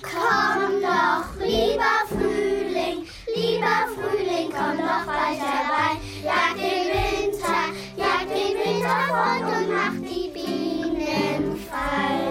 [0.02, 6.00] Komm doch, lieber Frühling, lieber Frühling, komm doch bald herbei.
[6.24, 12.26] Jag den Winter, jag den Winter fort und mach die Bienen frei.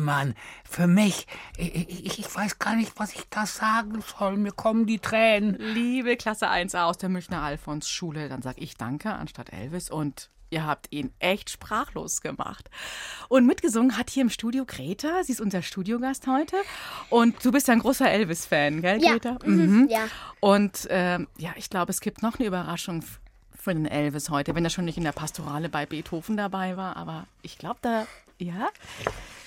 [0.00, 0.34] Mann.
[0.68, 1.26] Für mich.
[1.56, 1.74] Ich,
[2.06, 4.36] ich, ich weiß gar nicht, was ich da sagen soll.
[4.36, 5.56] Mir kommen die Tränen.
[5.58, 10.66] Liebe Klasse 1a aus der Münchner Alfons-Schule, dann sag ich Danke anstatt Elvis und ihr
[10.66, 12.70] habt ihn echt sprachlos gemacht.
[13.28, 15.22] Und mitgesungen hat hier im Studio Greta.
[15.22, 16.56] Sie ist unser Studiogast heute.
[17.08, 19.38] Und du bist ja ein großer Elvis-Fan, gell, Ja, Greta?
[19.44, 20.06] mhm, ja.
[20.40, 23.04] Und ähm, ja, ich glaube, es gibt noch eine Überraschung
[23.54, 26.96] für den Elvis heute, wenn er schon nicht in der Pastorale bei Beethoven dabei war.
[26.96, 28.06] Aber ich glaube, da,
[28.40, 28.68] ja.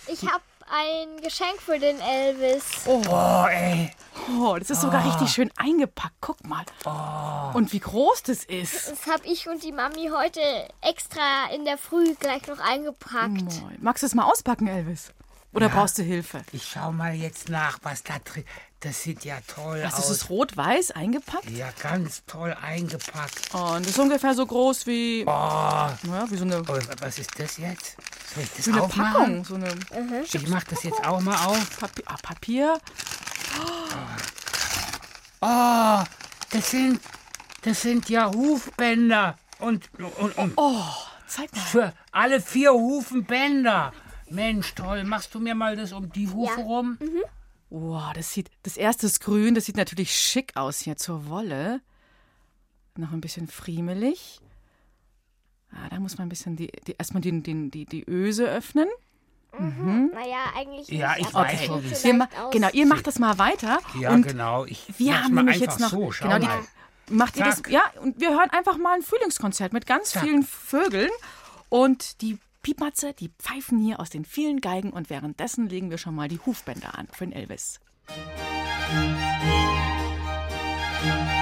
[0.08, 2.64] Ich habe ein Geschenk für den Elvis.
[2.86, 3.92] Oh, ey.
[4.40, 5.10] Oh, das ist sogar Ah.
[5.10, 6.16] richtig schön eingepackt.
[6.22, 6.64] Guck mal.
[7.54, 8.90] Und wie groß das ist.
[8.92, 10.40] Das habe ich und die Mami heute
[10.82, 13.62] extra in der Früh gleich noch eingepackt.
[13.62, 13.78] Moin.
[13.82, 15.12] Magst du es mal auspacken, Elvis?
[15.54, 15.74] Oder Ja.
[15.76, 16.42] brauchst du Hilfe?
[16.52, 18.44] Ich schau mal jetzt nach, was da drin.
[18.80, 20.06] Das sieht ja toll Was aus.
[20.06, 21.50] ist es rot-weiß eingepackt?
[21.50, 23.50] Ja, ganz toll eingepackt.
[23.54, 27.18] Oh, und das ist ungefähr so groß wie, Oh, naja, wie so eine, oh, was
[27.20, 27.96] ist das jetzt?
[28.36, 29.14] Soll ich das wie eine aufmachen?
[29.14, 29.46] Packung.
[29.46, 31.80] So eine Ich mach das jetzt auch mal auf.
[31.80, 32.04] Papier.
[32.08, 32.78] Ah, Papier.
[35.42, 36.04] Oh,
[36.52, 37.00] das sind,
[37.62, 39.38] das sind ja Hufbänder.
[39.60, 40.84] Und, und, und Oh,
[41.28, 41.62] zeig mal.
[41.62, 43.94] für alle vier Hufen Bänder.
[44.34, 45.04] Mensch, toll.
[45.04, 46.64] Machst du mir mal das um die Hufe Ja.
[46.66, 46.98] rum?
[47.70, 51.82] Wow, das sieht, das erste ist grün, das sieht natürlich schick aus hier zur Wolle.
[52.96, 54.40] Noch ein bisschen friemelig.
[55.72, 58.88] Ah, da muss man ein bisschen die, die, erstmal die, die, die, die Öse öffnen.
[59.60, 62.02] Naja, eigentlich Ja, ich weiß sieht schon, wie es
[62.52, 63.80] genau, ihr macht das mal weiter.
[64.00, 64.66] Ja, und genau.
[64.66, 65.90] Ich wir mach's haben mal nämlich einfach jetzt noch.
[66.00, 66.64] So, schau genau, die, mal.
[67.10, 67.58] macht ihr das?
[67.58, 67.70] Zack.
[67.70, 70.24] Ja, und wir hören einfach mal ein Frühlingskonzert mit ganz Zack.
[70.24, 71.10] vielen Vögeln.
[71.70, 74.92] Und die Piepmatze, die pfeifen hier aus den vielen Geigen.
[74.92, 77.80] Und währenddessen legen wir schon mal die Hufbänder an für den Elvis.
[81.06, 81.33] Ein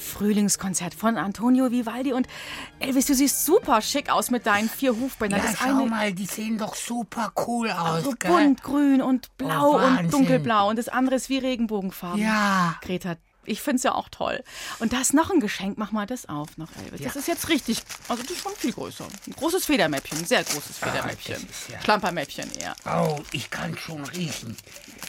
[0.00, 2.26] Frühlingskonzert von Antonio Vivaldi und
[2.78, 5.40] Elvis, du siehst super schick aus mit deinen vier Hufbändern.
[5.40, 8.30] Ja, das schau eine mal, die sehen doch super cool aus, so gell?
[8.30, 12.20] bunt, grün und blau Oh, und dunkelblau und das andere ist wie Regenbogenfarben.
[12.20, 12.76] Ja.
[12.80, 14.42] Greta, ich finde es ja auch toll.
[14.78, 17.00] Und da ist noch ein Geschenk, mach mal das auf noch, Elvis.
[17.02, 17.20] Das Ja.
[17.20, 19.06] ist jetzt richtig, also das ist schon viel größer.
[19.26, 21.36] Ein großes Federmäppchen, ein sehr großes Federmäppchen.
[21.36, 22.74] Ah, das ist ja- Schlampermäppchen eher.
[22.86, 24.56] Oh, ich kann schon riechen.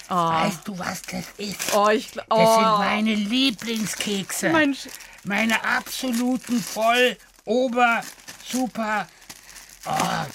[0.08, 1.74] Weißt du, was das ist?
[1.74, 4.50] Oh, ich gl- Das sind oh, meine Lieblingskekse.
[4.50, 4.88] Mensch.
[5.24, 7.16] Meine absoluten voll,
[7.46, 8.02] ober,
[8.50, 9.08] super.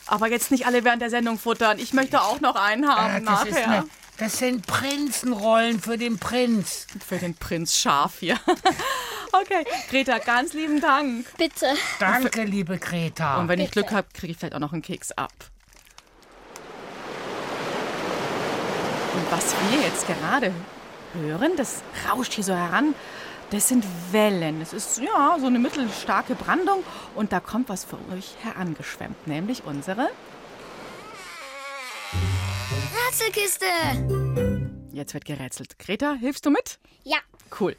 [0.06, 1.78] Aber jetzt nicht alle während der Sendung futtern.
[1.78, 3.66] Ich möchte auch noch einen haben das, ist nachher.
[3.68, 3.84] eine,
[4.18, 6.86] das sind Prinzenrollen für den Prinz.
[7.06, 8.38] Für den Prinz Schaf hier.
[9.32, 11.26] okay, Greta, ganz lieben Dank.
[11.36, 11.66] Bitte.
[11.98, 13.38] Danke, liebe Greta.
[13.38, 15.32] Und wenn ich Glück habe, kriege ich vielleicht auch noch einen Keks ab.
[19.14, 20.52] Und was wir jetzt gerade
[21.14, 22.94] hören, das rauscht hier so heran,
[23.50, 24.60] das sind Wellen.
[24.60, 26.82] Das ist ja so eine mittelstarke Brandung
[27.14, 30.08] und da kommt was für euch herangeschwemmt, nämlich unsere.
[33.18, 33.64] Rätselkiste.
[34.92, 35.78] Jetzt wird gerätselt.
[35.78, 36.78] Greta, hilfst du mit?
[37.02, 37.16] Ja.
[37.58, 37.74] Cool.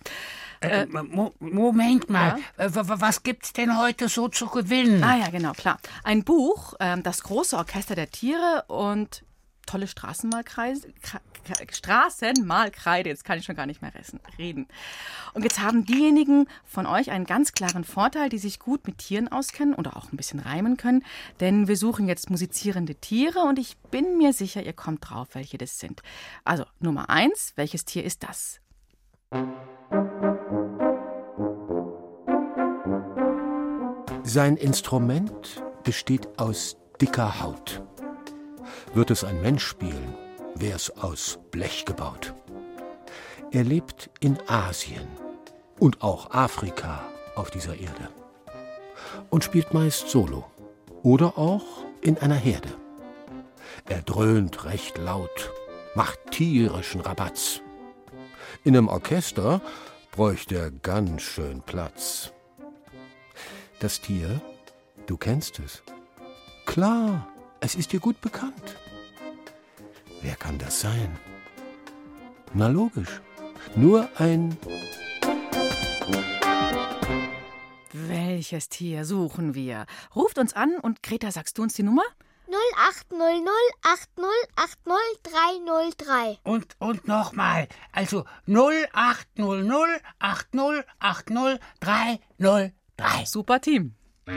[0.61, 5.03] Äh, Mo Moment mal, äh, w- w- was gibt's denn heute so zu gewinnen?
[5.03, 5.77] Ah ja, genau, klar.
[6.03, 9.23] Ein Buch, ähm, das große Orchester der Tiere und
[9.67, 10.87] tolle Straßenmalkreise,
[11.71, 13.09] Straßenmalkreide.
[13.09, 13.91] Jetzt kann ich schon gar nicht mehr
[14.39, 14.67] reden.
[15.33, 19.27] Und jetzt haben diejenigen von euch einen ganz klaren Vorteil, die sich gut mit Tieren
[19.27, 21.03] auskennen oder auch ein bisschen reimen können.
[21.39, 25.57] Denn wir suchen jetzt musizierende Tiere und ich bin mir sicher, ihr kommt drauf, welche
[25.57, 26.01] das sind.
[26.43, 28.59] Also Nummer eins, welches Tier ist das?
[34.23, 37.81] Sein Instrument besteht aus dicker Haut.
[38.93, 40.15] Wird es ein Mensch spielen,
[40.55, 42.33] wär's aus Blech gebaut.
[43.51, 45.07] Er lebt in Asien
[45.79, 47.01] und auch Afrika
[47.35, 48.09] auf dieser Erde
[49.29, 50.45] und spielt meist solo
[51.03, 52.69] oder auch in einer Herde.
[53.85, 55.51] Er dröhnt recht laut,
[55.95, 57.61] macht tierischen Rabatz.
[58.63, 59.61] In einem Orchester
[60.11, 62.33] bräuchte er ganz schön Platz.
[63.79, 64.41] Das Tier,
[65.05, 65.83] du kennst es.
[66.65, 67.27] Klar,
[67.59, 68.77] es ist dir gut bekannt.
[70.21, 71.17] Wer kann das sein?
[72.53, 73.21] Na logisch,
[73.75, 74.57] nur ein
[77.93, 79.85] Welches Tier suchen wir?
[80.15, 82.03] Ruft uns an und Greta, sagst du uns die Nummer?
[82.47, 83.43] 0800
[84.85, 86.37] 8080303.
[86.43, 93.25] Und, und nochmal, also 0800 80 80 303.
[93.25, 93.95] Super Team.
[94.27, 94.35] Hallo,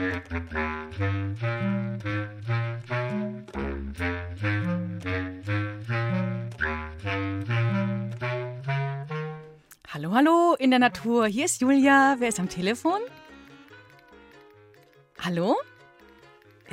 [10.13, 11.27] hallo in der Natur.
[11.27, 12.15] Hier ist Julia.
[12.19, 13.01] Wer ist am Telefon?
[15.19, 15.57] Hallo?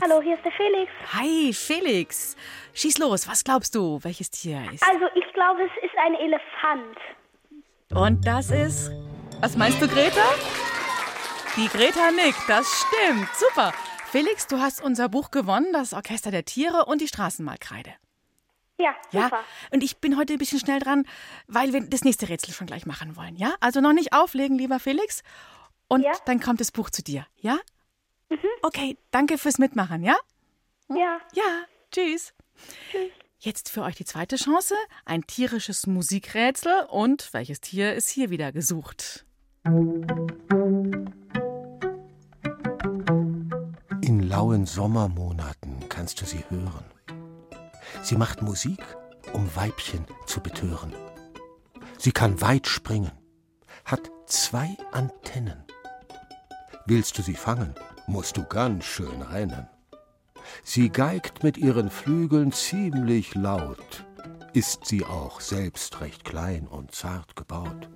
[0.00, 0.92] Hallo, hier ist der Felix.
[1.12, 2.36] Hi, Felix.
[2.72, 3.26] Schieß los.
[3.26, 4.84] Was glaubst du, welches Tier ist?
[4.84, 6.96] Also, ich glaube, es ist ein Elefant.
[7.92, 8.92] Und das ist.
[9.40, 10.22] Was meinst du, Greta?
[11.58, 12.48] Die Greta nickt.
[12.48, 13.28] Das stimmt.
[13.34, 13.74] Super.
[14.10, 17.90] Felix, du hast unser Buch gewonnen, das Orchester der Tiere und die Straßenmalkreide.
[18.80, 19.40] Ja, Ja, super.
[19.72, 21.04] und ich bin heute ein bisschen schnell dran,
[21.48, 23.54] weil wir das nächste Rätsel schon gleich machen wollen, ja?
[23.60, 25.22] Also noch nicht auflegen, lieber Felix.
[25.88, 27.58] Und dann kommt das Buch zu dir, ja?
[28.62, 30.16] Okay, danke fürs Mitmachen, ja?
[30.88, 31.18] Ja.
[31.34, 32.32] Ja, tschüss.
[32.90, 33.10] Tschüss.
[33.40, 38.52] Jetzt für euch die zweite Chance, ein tierisches Musikrätsel und welches Tier ist hier wieder
[38.52, 39.24] gesucht?
[44.28, 46.84] Lauen Sommermonaten kannst du sie hören.
[48.02, 48.84] Sie macht Musik,
[49.32, 50.92] um Weibchen zu betören.
[51.96, 53.12] Sie kann weit springen,
[53.86, 55.64] hat zwei Antennen.
[56.84, 57.74] Willst du sie fangen,
[58.06, 59.66] musst du ganz schön rennen.
[60.62, 64.04] Sie geigt mit ihren Flügeln ziemlich laut,
[64.52, 67.88] ist sie auch selbst recht klein und zart gebaut.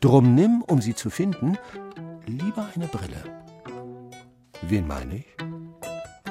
[0.00, 1.56] Drum nimm, um sie zu finden,
[2.26, 3.45] lieber eine Brille.
[4.62, 5.26] Wen meine ich?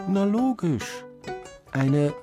[0.08, 1.04] Na logisch,
[1.72, 2.14] eine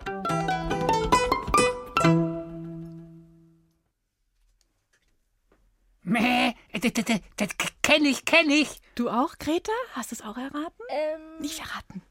[6.03, 7.49] Mäh, das, das, das
[7.83, 8.81] kenne ich, kenne ich.
[8.95, 9.73] Du auch, Greta?
[9.93, 10.83] Hast du es auch erraten?
[10.91, 12.03] Ähm, Nicht verraten.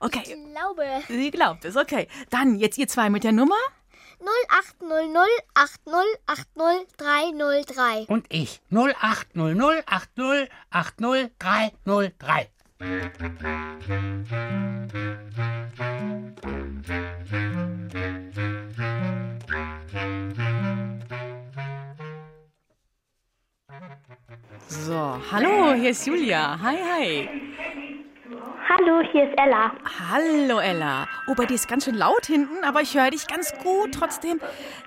[0.00, 0.22] Okay.
[0.24, 0.84] Ich glaube.
[1.08, 2.08] Sie glaubt es, okay.
[2.30, 3.56] Dann jetzt ihr zwei mit der Nummer.
[4.24, 8.08] 0800 8080303.
[8.08, 12.50] Und ich 0800 80 80 303.
[24.68, 26.58] So, hallo, hier ist Julia.
[26.60, 27.53] Hi, hi.
[28.76, 29.72] Hallo, hier ist Ella.
[30.10, 31.06] Hallo, Ella.
[31.28, 34.40] Oh, bei dir ist ganz schön laut hinten, aber ich höre dich ganz gut trotzdem.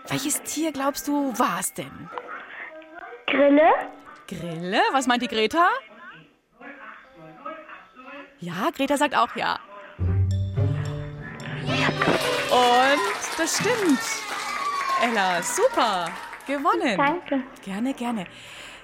[0.09, 2.09] Welches Tier glaubst du war es denn?
[3.27, 3.69] Grille?
[4.27, 4.81] Grille?
[4.91, 5.69] Was meint die Greta?
[8.39, 9.59] Ja, Greta sagt auch ja.
[12.51, 14.01] Und das stimmt.
[15.01, 16.09] Ella, super.
[16.45, 16.97] Gewonnen.
[16.97, 17.43] Danke.
[17.63, 18.25] Gerne, gerne.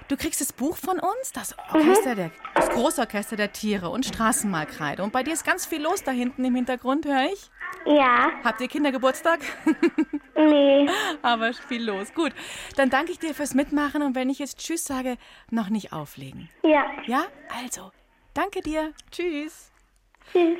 [0.08, 5.04] Du kriegst das Buch von uns, das Orchester der, das Großorchester der Tiere und Straßenmalkreide.
[5.04, 7.50] Und bei dir ist ganz viel los da hinten im Hintergrund, höre ich.
[7.86, 8.32] Ja.
[8.44, 9.39] Habt ihr Kindergeburtstag?
[10.36, 10.89] Nee.
[11.22, 12.12] Aber viel los.
[12.13, 12.34] Gut,
[12.76, 15.18] dann danke ich dir fürs Mitmachen und wenn ich jetzt Tschüss sage,
[15.52, 16.50] noch nicht auflegen.
[16.63, 16.86] Ja.
[17.06, 17.26] Ja,
[17.63, 17.92] also,
[18.34, 18.94] danke dir.
[19.12, 19.72] Tschüss.
[20.32, 20.58] Tschüss.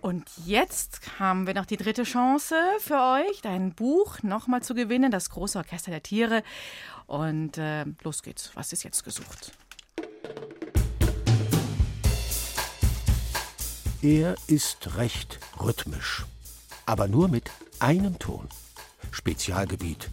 [0.00, 5.10] Und jetzt haben wir noch die dritte Chance für euch, dein Buch nochmal zu gewinnen,
[5.10, 6.42] das große Orchester der Tiere.
[7.06, 8.50] Und äh, los geht's.
[8.54, 9.52] Was ist jetzt gesucht?
[14.00, 16.24] Er ist recht rhythmisch,
[16.86, 18.48] aber nur mit einem Ton.
[19.10, 20.08] Spezialgebiet,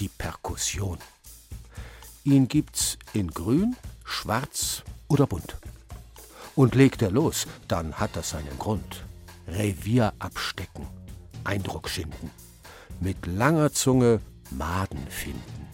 [0.00, 0.98] die Perkussion.
[2.24, 5.56] Ihn gibt's in grün, schwarz oder bunt.
[6.56, 9.04] Und legt er los, dann hat das seinen Grund.
[9.48, 10.86] Revier abstecken,
[11.44, 12.30] Eindruck schinden,
[13.00, 14.20] mit langer Zunge
[14.50, 15.68] Maden finden.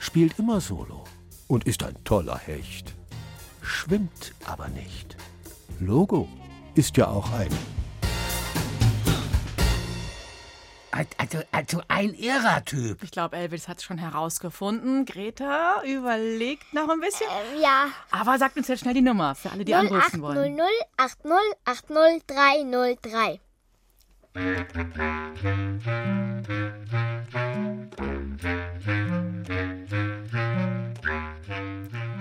[0.00, 1.04] Spielt immer solo
[1.46, 2.94] und ist ein toller Hecht.
[3.62, 5.16] Schwimmt aber nicht.
[5.80, 6.28] Logo
[6.74, 7.50] ist ja auch ein
[10.98, 13.04] Also, also ein irrer Typ.
[13.04, 15.04] Ich glaube, Elvis hat es schon herausgefunden.
[15.04, 17.28] Greta überlegt noch ein bisschen.
[17.54, 17.86] Ähm, ja.
[18.10, 20.58] Aber sagt uns jetzt schnell die Nummer für alle, die anrufen wollen.
[20.96, 23.40] 0800 80 80 303.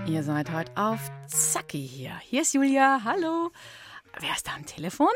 [0.07, 2.15] Ihr seid heute auf Zacki hier.
[2.21, 3.01] Hier ist Julia.
[3.03, 3.51] Hallo.
[4.19, 5.09] Wer ist da am Telefon?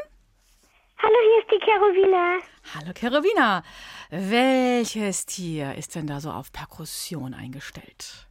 [1.03, 2.37] Hallo, hier ist die Carolina.
[2.75, 3.63] Hallo, Kerowina.
[4.11, 8.27] Welches Tier ist denn da so auf Perkussion eingestellt?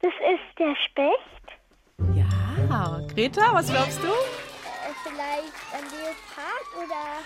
[0.00, 2.16] Das ist der Specht.
[2.16, 4.06] Ja, Greta, was glaubst du?
[4.08, 7.18] Äh, vielleicht ein Leopard oder.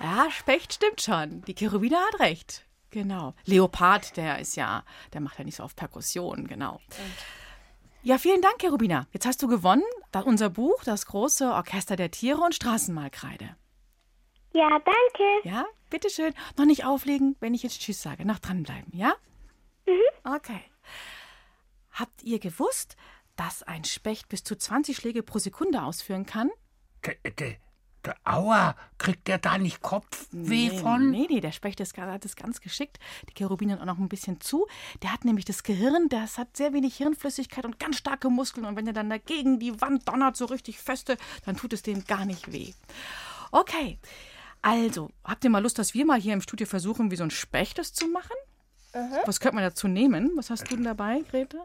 [0.00, 1.42] Ja, Specht stimmt schon.
[1.42, 2.64] Die Cherubina hat recht.
[2.90, 3.34] Genau.
[3.44, 6.80] Leopard, der ist ja, der macht ja nicht so auf Perkussion, genau.
[8.02, 9.06] Ja, vielen Dank, Cherubina.
[9.12, 9.84] Jetzt hast du gewonnen.
[10.10, 13.56] Da unser Buch, das große Orchester der Tiere und Straßenmalkreide.
[14.52, 15.48] Ja, danke.
[15.48, 16.34] Ja, bitteschön.
[16.58, 18.24] Noch nicht auflegen, wenn ich jetzt Tschüss sage.
[18.26, 19.14] Noch dranbleiben, ja?
[19.86, 20.34] Mhm.
[20.34, 20.60] Okay.
[21.92, 22.96] Habt ihr gewusst,
[23.36, 26.50] dass ein Specht bis zu 20 Schläge pro Sekunde ausführen kann?
[27.06, 27.58] D- d-
[28.04, 31.10] Der Aua, kriegt der da nicht Kopfweh nee, von?
[31.10, 32.98] Nee, nee, der Specht ist, hat es ganz geschickt.
[33.28, 34.66] Die Cherubinen auch noch ein bisschen zu.
[35.02, 38.66] Der hat nämlich das Gehirn, das hat sehr wenig Hirnflüssigkeit und ganz starke Muskeln.
[38.66, 42.04] Und wenn er dann dagegen die Wand donnert, so richtig feste, dann tut es dem
[42.04, 42.72] gar nicht weh.
[43.52, 43.98] Okay,
[44.62, 47.30] also, habt ihr mal Lust, dass wir mal hier im Studio versuchen, wie so ein
[47.30, 48.36] Specht das zu machen?
[49.24, 50.32] Was könnte man dazu nehmen?
[50.36, 51.58] Was hast du denn dabei, Grete?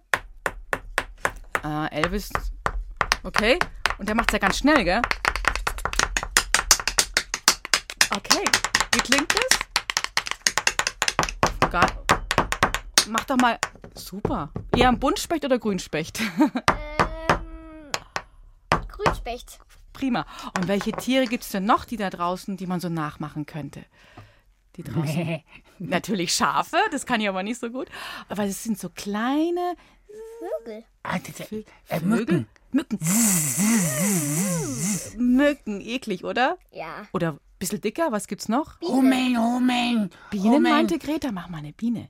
[1.62, 2.30] Ah, Elvis.
[3.24, 3.60] Okay.
[3.98, 5.02] Und der macht's ja ganz schnell, gell?
[8.16, 8.44] Okay.
[8.94, 9.60] Wie klingt das?
[11.70, 11.86] Gar
[13.10, 13.60] Mach doch mal.
[13.96, 14.52] Super.
[14.76, 16.20] Eher ein Buntspecht oder Grünspecht?
[18.70, 19.60] Ähm, Grünspecht.
[19.98, 20.28] Prima.
[20.56, 23.84] Und welche Tiere gibt es denn noch, die da draußen, die man so nachmachen könnte?
[24.76, 25.42] Die draußen.
[25.80, 27.88] Natürlich Schafe, das kann ich aber nicht so gut.
[28.30, 29.76] Aber es sind so kleine
[30.40, 30.84] Vögel.
[31.02, 31.66] Ah, äh, Vögel?
[32.04, 32.48] Mücken.
[32.72, 33.00] Mücken.
[35.18, 36.60] Mücken, eklig, oder?
[36.72, 37.08] Ja.
[37.12, 38.80] Oder ein bisschen dicker, was gibt's noch?
[38.82, 40.12] Hummeln, Hummeln.
[40.30, 40.74] Bienen Hummeln.
[40.76, 42.10] meinte Greta, mach mal eine Biene.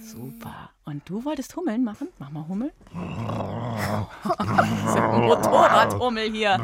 [0.00, 0.73] Super.
[0.86, 2.08] Und du wolltest Hummeln machen?
[2.18, 2.72] Mach mal Hummel.
[4.24, 6.54] Das ist ein Motorradhummel hier.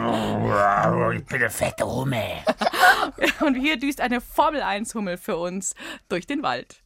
[1.14, 2.38] Ich bin der fette Hummel.
[3.40, 5.74] Und hier düst eine Formel 1 Hummel für uns
[6.08, 6.82] durch den Wald.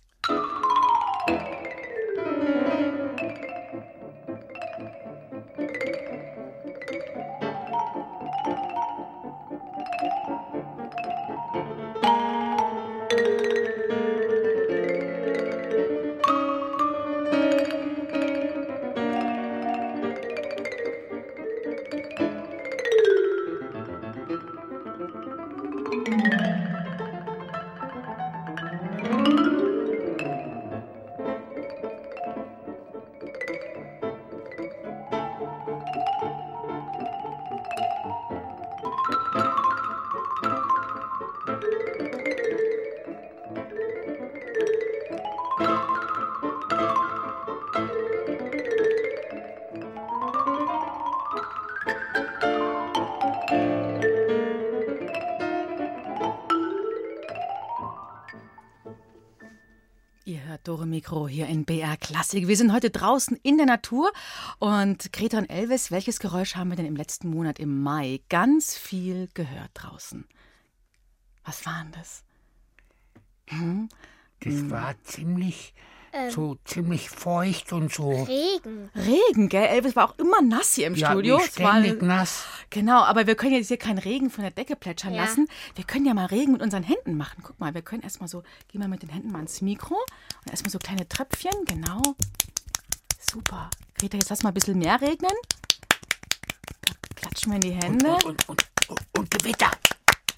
[61.04, 62.48] Mikro hier in BR Klassik.
[62.48, 64.10] Wir sind heute draußen in der Natur.
[64.58, 68.78] Und Greta und Elvis, welches Geräusch haben wir denn im letzten Monat im Mai ganz
[68.78, 70.24] viel gehört draußen?
[71.44, 72.24] Was war denn das?
[73.48, 73.90] Hm?
[74.40, 75.74] Das war ziemlich,
[76.16, 76.30] Ähm.
[76.30, 78.10] so ziemlich feucht und so.
[78.24, 78.88] Regen.
[78.94, 79.64] Regen, gell?
[79.66, 81.40] Elvis war auch immer nass hier im Ja, Studio.
[81.44, 82.44] Es war- ständig nass.
[82.70, 85.24] Genau, aber wir können jetzt hier keinen Regen von der Decke plätschern Ja.
[85.24, 85.48] lassen.
[85.74, 87.42] Wir können ja mal Regen mit unseren Händen machen.
[87.42, 90.50] Guck mal, wir können erstmal so, gehen wir mit den Händen mal ins Mikro und
[90.50, 92.00] erstmal so kleine Tröpfchen, genau.
[93.18, 93.68] Super.
[93.98, 95.32] Greta, jetzt lass mal ein bisschen mehr regnen.
[96.82, 98.12] Da klatschen wir in die Hände.
[98.12, 99.70] Und, und, und, und, und Gewitter.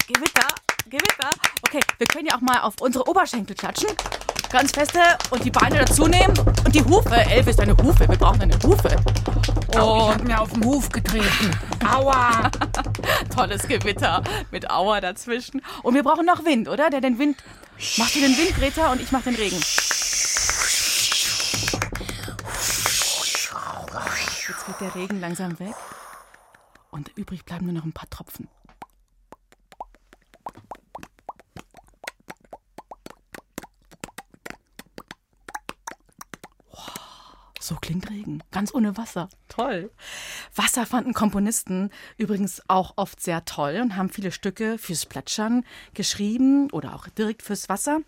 [0.07, 0.47] Gewitter,
[0.89, 1.29] Gewitter.
[1.67, 3.89] Okay, wir können ja auch mal auf unsere Oberschenkel klatschen.
[4.49, 6.33] Ganz feste und die Beine dazu nehmen.
[6.63, 7.15] Und die Hufe.
[7.15, 8.07] Elvis, deine Hufe.
[8.07, 8.95] Wir brauchen eine Hufe.
[9.75, 11.51] Oh, ich hab mir auf den Huf getreten.
[11.85, 12.49] Aua.
[13.35, 15.61] tolles Gewitter mit Auer dazwischen.
[15.83, 16.89] Und wir brauchen noch Wind, oder?
[16.89, 17.37] Der den Wind.
[17.97, 19.57] Machst du den Wind, Greta, und ich mach den Regen.
[24.47, 25.75] Jetzt geht der Regen langsam weg.
[26.89, 28.47] Und übrig bleiben nur noch ein paar Tropfen.
[37.67, 38.41] So klingt Regen.
[38.51, 39.27] Ganz ohne Wasser.
[39.49, 39.91] Toll.
[40.55, 46.71] Wasser fanden Komponisten übrigens auch oft sehr toll und haben viele Stücke fürs Plätschern geschrieben
[46.71, 47.99] oder auch direkt fürs Wasser.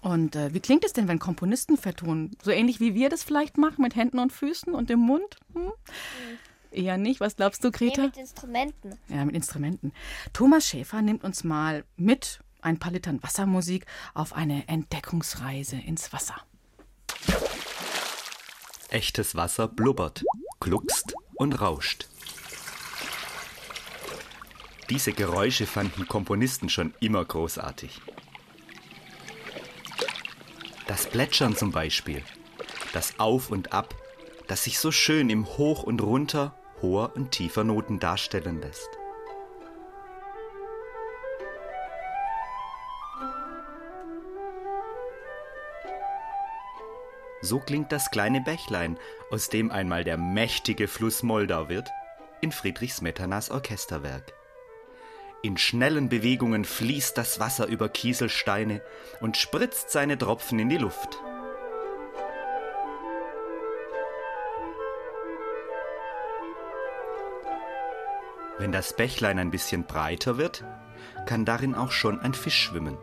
[0.00, 2.36] Und äh, wie klingt es denn, wenn Komponisten vertonen?
[2.40, 5.38] So ähnlich wie wir das vielleicht machen, mit Händen und Füßen und dem Mund?
[5.54, 5.72] Hm?
[6.70, 7.18] Eher nicht.
[7.18, 8.02] Was glaubst du, Nee, Greta?
[8.02, 8.96] mit Instrumenten.
[9.08, 9.92] Ja, mit Instrumenten.
[10.32, 16.36] Thomas Schäfer nimmt uns mal mit ein paar Litern Wassermusik auf eine Entdeckungsreise ins Wasser.
[18.94, 20.22] Echtes Wasser blubbert,
[20.60, 22.06] gluckst und rauscht.
[24.88, 28.00] Diese Geräusche fanden Komponisten schon immer großartig.
[30.86, 32.22] Das Plätschern zum Beispiel,
[32.92, 33.96] das Auf und Ab,
[34.46, 38.88] das sich so schön im Hoch und Runter, hoher und tiefer Noten darstellen lässt.
[47.44, 48.98] So klingt das kleine Bächlein,
[49.30, 51.90] aus dem einmal der mächtige Fluss Moldau wird,
[52.40, 54.32] in Friedrich Smetanas Orchesterwerk.
[55.42, 58.80] In schnellen Bewegungen fließt das Wasser über Kieselsteine
[59.20, 61.18] und spritzt seine Tropfen in die Luft.
[68.56, 70.64] Wenn das Bächlein ein bisschen breiter wird,
[71.26, 72.96] kann darin auch schon ein Fisch schwimmen.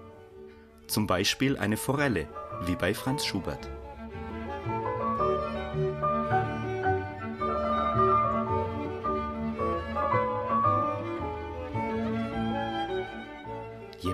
[0.88, 2.28] Zum Beispiel eine Forelle,
[2.64, 3.70] wie bei Franz Schubert.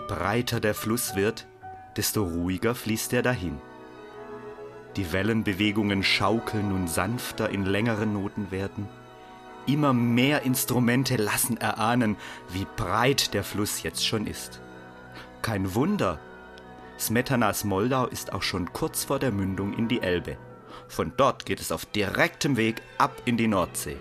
[0.08, 1.47] Breiter der Fluss wird,
[1.95, 3.60] desto ruhiger fließt er dahin.
[4.95, 8.88] Die Wellenbewegungen schaukeln nun sanfter in längeren Noten werden.
[9.68, 12.16] Immer mehr Instrumente lassen erahnen,
[12.49, 14.62] wie breit der Fluss jetzt schon ist.
[15.41, 16.20] Kein Wunder,
[16.99, 20.38] Smetanas Moldau ist auch schon kurz vor der Mündung in die Elbe.
[20.88, 23.97] Von dort geht es auf direktem Weg ab in die Nordsee.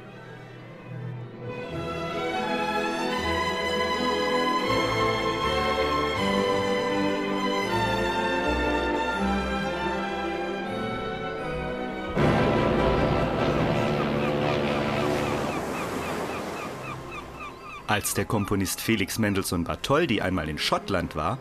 [17.96, 21.38] Als der Komponist Felix Mendelssohn Bartholdy einmal in Schottland war,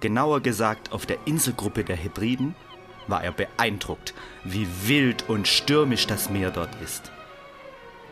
[0.00, 2.56] genauer gesagt auf der Inselgruppe der Hebriden,
[3.06, 4.12] war er beeindruckt,
[4.42, 7.12] wie wild und stürmisch das Meer dort ist.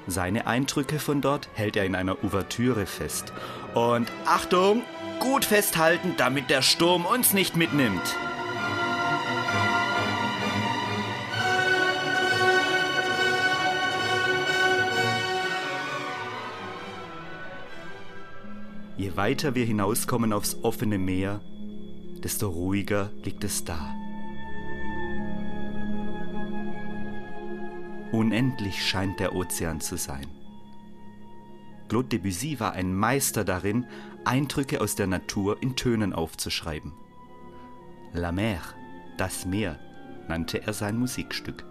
[0.07, 3.33] Seine Eindrücke von dort hält er in einer Ouvertüre fest.
[3.75, 4.83] Und Achtung,
[5.19, 8.15] gut festhalten, damit der Sturm uns nicht mitnimmt.
[19.15, 21.41] Je weiter wir hinauskommen aufs offene Meer,
[22.25, 23.95] desto ruhiger liegt es da.
[28.11, 30.27] Unendlich scheint der Ozean zu sein.
[31.89, 33.87] Claude Debussy war ein Meister darin,
[34.25, 36.93] Eindrücke aus der Natur in Tönen aufzuschreiben.
[38.15, 38.63] La mer,
[39.17, 39.79] das Meer,
[40.27, 41.65] nannte er sein Musikstück.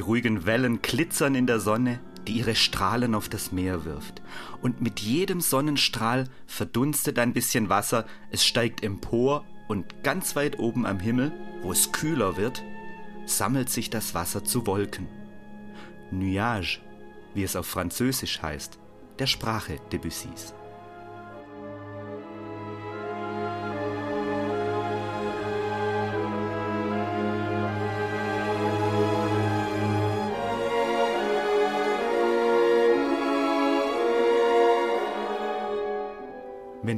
[0.00, 4.22] Die ruhigen Wellen glitzern in der Sonne, die ihre Strahlen auf das Meer wirft.
[4.62, 10.86] Und mit jedem Sonnenstrahl verdunstet ein bisschen Wasser, es steigt empor und ganz weit oben
[10.86, 12.64] am Himmel, wo es kühler wird,
[13.26, 15.06] sammelt sich das Wasser zu Wolken.
[16.10, 16.78] Nuage,
[17.34, 18.78] wie es auf Französisch heißt,
[19.18, 20.54] der Sprache Debussys.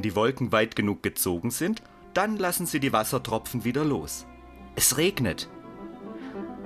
[0.03, 1.81] Die Wolken weit genug gezogen sind,
[2.13, 4.27] dann lassen sie die Wassertropfen wieder los.
[4.75, 5.49] Es regnet.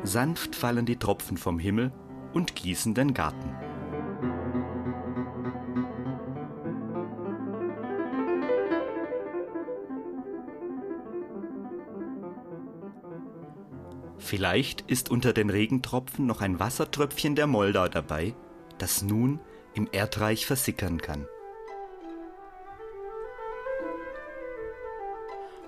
[0.03, 1.91] Sanft fallen die Tropfen vom Himmel
[2.33, 3.55] und gießen den Garten.
[14.17, 18.35] Vielleicht ist unter den Regentropfen noch ein Wassertröpfchen der Moldau dabei,
[18.77, 19.39] das nun
[19.73, 21.27] im Erdreich versickern kann.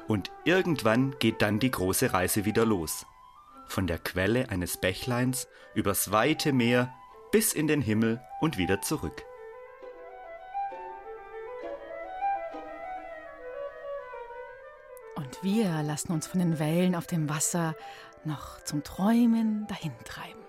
[0.10, 3.06] Und irgendwann geht dann die große Reise wieder los.
[3.68, 6.92] Von der Quelle eines Bächleins übers weite Meer
[7.32, 9.24] bis in den Himmel und wieder zurück.
[15.14, 17.76] Und wir lassen uns von den Wellen auf dem Wasser
[18.26, 20.49] noch zum Träumen dahintreiben.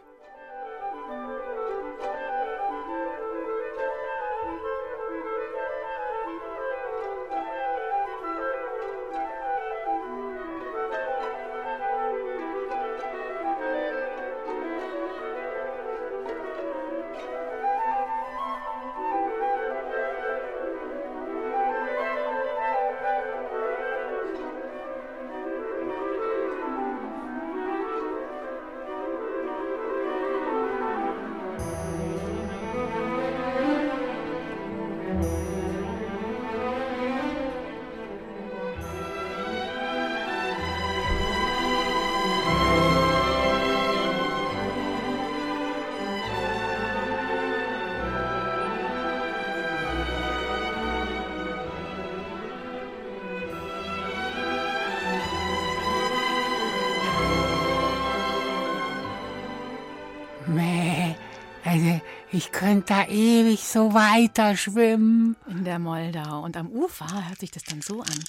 [63.10, 65.36] Ewig so weiter schwimmen.
[65.48, 66.42] In der Moldau.
[66.42, 68.24] Und am Ufer hört sich das dann so an.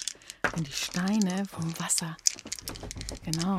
[0.54, 2.16] Wenn die Steine vom Wasser.
[3.24, 3.56] Genau.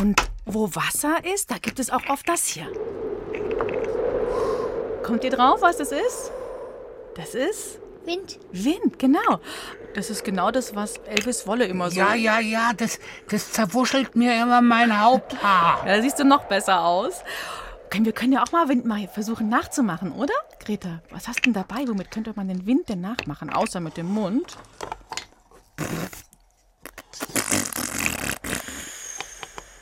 [0.00, 2.66] Und wo Wasser ist, da gibt es auch oft das hier.
[5.04, 6.32] Kommt ihr drauf, was das ist?
[7.14, 8.38] Das ist Wind.
[8.50, 9.40] Wind, genau.
[9.94, 11.98] Das ist genau das, was Elvis Wolle immer so.
[11.98, 15.82] Ja, ja, ja, das, das zerwuschelt mir immer mein Haupthaar.
[15.84, 17.22] Da siehst du noch besser aus.
[17.92, 20.32] Können, wir können ja auch mal Wind mal versuchen nachzumachen, oder?
[20.60, 21.86] Greta, was hast du denn dabei?
[21.86, 24.56] Womit könnte man den Wind denn nachmachen, außer mit dem Mund?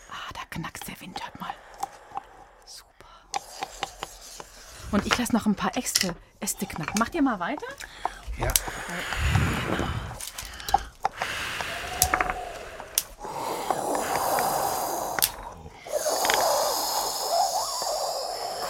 [0.09, 1.55] Ah, da knackst der Wind, hört mal.
[2.67, 3.07] Super.
[4.91, 6.99] Und ich lasse noch ein paar Äste, Äste knacken.
[6.99, 7.67] Macht ihr mal weiter?
[8.39, 8.53] Ja.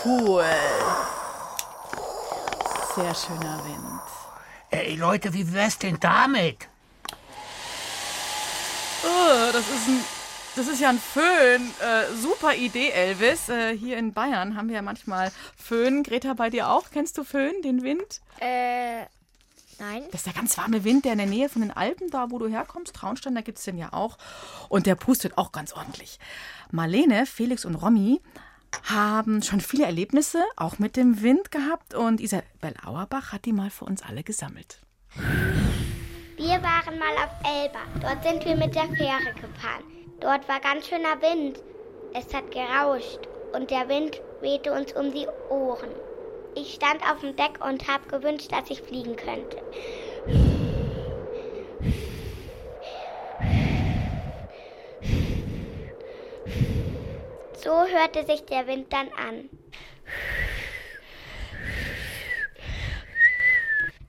[0.05, 0.44] Cool.
[2.94, 4.01] Sehr schöner Wind.
[4.70, 6.68] Ey, Leute, wie wär's denn damit?
[9.05, 10.05] Oh, das ist ein.
[10.57, 11.70] Das ist ja ein Föhn.
[11.80, 13.48] Äh, super Idee, Elvis.
[13.48, 16.03] Äh, hier in Bayern haben wir ja manchmal Föhn.
[16.03, 16.90] Greta, bei dir auch?
[16.90, 18.20] Kennst du Föhn, den Wind?
[18.40, 19.03] Äh,
[19.78, 20.03] nein.
[20.11, 22.38] Das ist der ganz warme Wind, der in der Nähe von den Alpen, da wo
[22.38, 24.18] du herkommst, Traunstein, da gibt es den ja auch.
[24.68, 26.18] Und der pustet auch ganz ordentlich.
[26.72, 28.20] Marlene, Felix und Romy
[28.85, 31.95] haben schon viele Erlebnisse, auch mit dem Wind gehabt.
[31.95, 34.81] Und Isabel Auerbach hat die mal für uns alle gesammelt.
[36.37, 37.81] Wir waren mal auf Elba.
[38.01, 39.85] Dort sind wir mit der Fähre gefahren.
[40.21, 41.59] Dort war ganz schöner Wind.
[42.14, 43.21] Es hat gerauscht
[43.53, 45.91] und der Wind wehte uns um die Ohren.
[46.55, 49.59] Ich stand auf dem Deck und habe gewünscht, dass ich fliegen könnte.
[57.63, 59.51] So hörte sich der Wind dann an.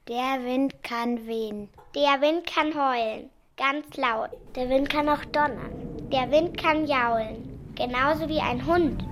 [0.08, 1.68] Der Wind kann wehen.
[1.94, 3.30] Der Wind kann heulen.
[3.58, 4.30] Ganz laut.
[4.56, 6.08] Der Wind kann auch donnern.
[6.14, 7.74] Der Wind kann jaulen.
[7.76, 9.04] Genauso wie ein Hund.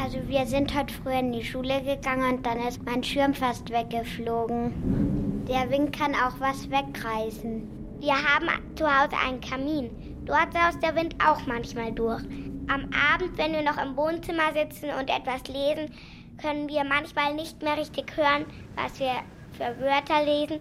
[0.00, 3.68] Also wir sind heute früher in die Schule gegangen und dann ist mein Schirm fast
[3.70, 5.44] weggeflogen.
[5.48, 7.68] Der Wind kann auch was wegreißen.
[7.98, 9.90] Wir haben zu Hause einen Kamin.
[10.24, 12.22] Dort saust der Wind auch manchmal durch.
[12.68, 15.92] Am Abend, wenn wir noch im Wohnzimmer sitzen und etwas lesen,
[16.40, 18.44] können wir manchmal nicht mehr richtig hören,
[18.74, 20.60] was wir für Wörter lesen,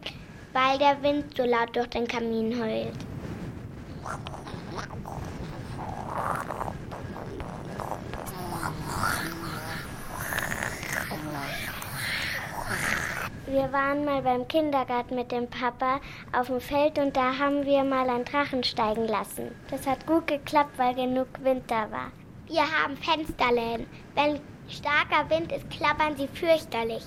[0.53, 2.93] weil der Wind so laut durch den Kamin heult.
[13.47, 15.99] Wir waren mal beim Kindergarten mit dem Papa
[16.33, 19.53] auf dem Feld und da haben wir mal einen Drachen steigen lassen.
[19.69, 22.11] Das hat gut geklappt, weil genug Wind da war.
[22.47, 23.85] Wir haben Fensterläden.
[24.15, 27.03] Wenn starker Wind ist, klappern sie fürchterlich.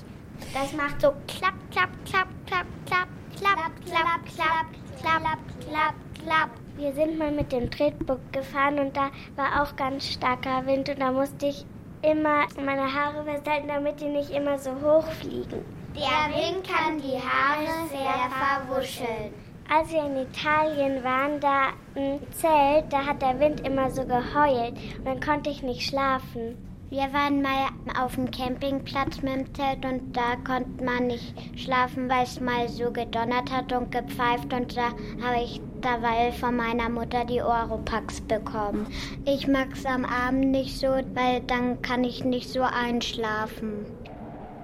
[0.54, 4.66] Das macht so klapp, klapp, klapp, klapp, klapp, klapp, klapp, klapp,
[5.00, 6.50] klapp, klapp, klapp.
[6.76, 11.00] Wir sind mal mit dem Tretboot gefahren und da war auch ganz starker Wind und
[11.00, 11.66] da musste ich
[12.02, 15.77] immer meine Haare festhalten, damit die nicht immer so hoch fliegen.
[15.94, 19.32] Der Wind kann die Haare sehr verwuscheln.
[19.70, 24.74] Als wir in Italien waren, da im Zelt, da hat der Wind immer so geheult
[24.98, 26.56] und dann konnte ich nicht schlafen.
[26.90, 27.68] Wir waren mal
[28.00, 32.66] auf dem Campingplatz mit dem Zelt und da konnte man nicht schlafen, weil es mal
[32.68, 38.22] so gedonnert hat und gepfeift und da habe ich derweil von meiner Mutter die Oropax
[38.22, 38.86] bekommen.
[39.26, 43.84] Ich mag es am Abend nicht so, weil dann kann ich nicht so einschlafen.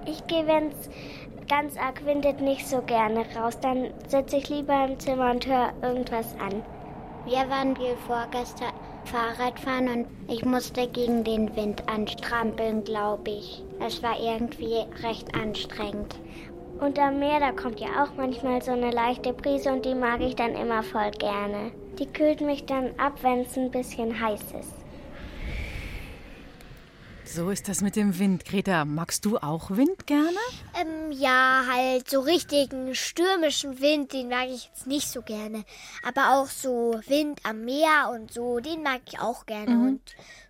[0.07, 0.89] Ich gehe, wenn es
[1.47, 3.59] ganz arg windet, nicht so gerne raus.
[3.59, 6.63] Dann sitze ich lieber im Zimmer und höre irgendwas an.
[7.25, 8.73] Wir waren hier vorgestern
[9.05, 13.63] Fahrradfahren und ich musste gegen den Wind anstrampeln, glaube ich.
[13.79, 16.15] Es war irgendwie recht anstrengend.
[16.79, 20.21] Und am Meer, da kommt ja auch manchmal so eine leichte Brise und die mag
[20.21, 21.71] ich dann immer voll gerne.
[21.97, 24.84] Die kühlt mich dann ab, wenn es ein bisschen heiß ist.
[27.25, 28.45] So ist das mit dem Wind.
[28.45, 30.37] Greta, magst du auch Wind gerne?
[30.79, 35.65] Ähm, ja, halt so richtigen stürmischen Wind, den mag ich jetzt nicht so gerne.
[36.03, 39.71] Aber auch so Wind am Meer und so, den mag ich auch gerne.
[39.71, 39.87] Mhm.
[39.87, 40.01] Und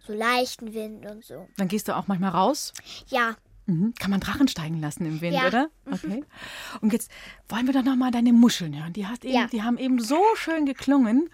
[0.05, 1.47] so leichten Wind und so.
[1.57, 2.73] Dann gehst du auch manchmal raus?
[3.07, 3.35] Ja,
[3.67, 3.95] Mhm.
[3.97, 5.47] Kann man Drachen steigen lassen im Wind, Ja.
[5.47, 5.69] oder?
[5.91, 6.23] Okay.
[6.81, 7.09] Und jetzt
[7.49, 8.93] wollen wir doch noch mal deine Muscheln hören.
[8.93, 9.47] Die, hast eben, Ja.
[9.47, 11.31] die haben eben so schön geklungen.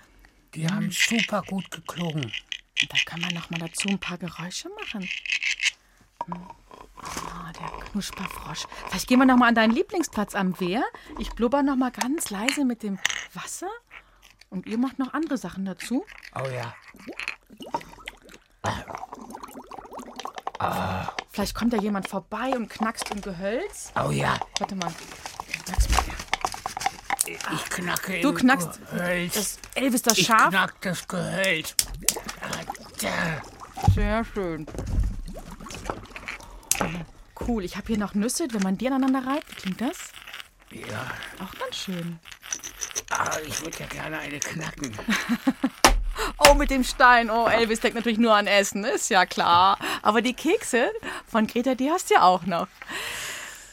[0.55, 2.31] Die haben super gut geklungen.
[2.89, 5.07] Da kann man noch mal dazu ein paar Geräusche machen.
[6.97, 8.65] Ah, der Knusperfrosch.
[8.87, 10.83] Vielleicht gehen wir noch mal an deinen Lieblingsplatz am Wehr.
[11.19, 12.99] Ich blubber noch mal ganz leise mit dem
[13.33, 13.69] Wasser.
[14.49, 16.05] Und ihr macht noch andere Sachen dazu.
[16.35, 16.75] Oh ja.
[21.31, 23.91] Vielleicht kommt ja jemand vorbei und knackst im Gehölz.
[23.95, 24.37] Oh ja.
[24.59, 24.93] Warte mal.
[25.65, 26.00] Knackst mal.
[27.53, 29.33] Ich knacke Du knackst Gehölz.
[29.33, 30.49] das Elvis das Ich Schaf.
[30.49, 31.75] knack das Gehölz.
[33.95, 34.65] Sehr schön.
[37.47, 39.49] Cool, ich habe hier noch Nüsse, wenn man die aneinander reibt.
[39.49, 39.97] Wie klingt das?
[40.71, 41.11] Ja.
[41.43, 42.19] Auch ganz schön.
[43.09, 44.95] Ah, ich würde ja gerne eine knacken.
[46.37, 47.31] Oh, mit dem Stein.
[47.31, 49.79] Oh, Elvis denkt natürlich nur an Essen, ist ja klar.
[50.01, 50.91] Aber die Kekse
[51.25, 52.67] von Greta, die hast du ja auch noch.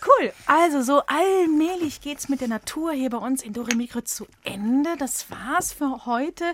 [0.09, 0.33] Cool.
[0.47, 4.97] Also so allmählich geht's mit der Natur hier bei uns in Dore Mikro zu Ende.
[4.99, 6.45] Das war's für heute.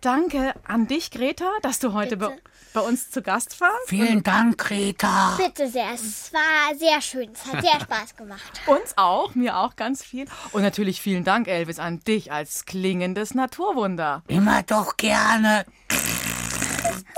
[0.00, 2.36] Danke an dich, Greta, dass du heute bei,
[2.72, 3.88] bei uns zu Gast warst.
[3.88, 5.36] Vielen Dank, Greta.
[5.36, 7.30] Bitte sehr, es war sehr schön.
[7.32, 8.60] Es hat sehr Spaß gemacht.
[8.66, 10.26] Uns auch, mir auch ganz viel.
[10.52, 14.22] Und natürlich vielen Dank, Elvis, an dich als klingendes Naturwunder.
[14.28, 15.66] Immer doch gerne.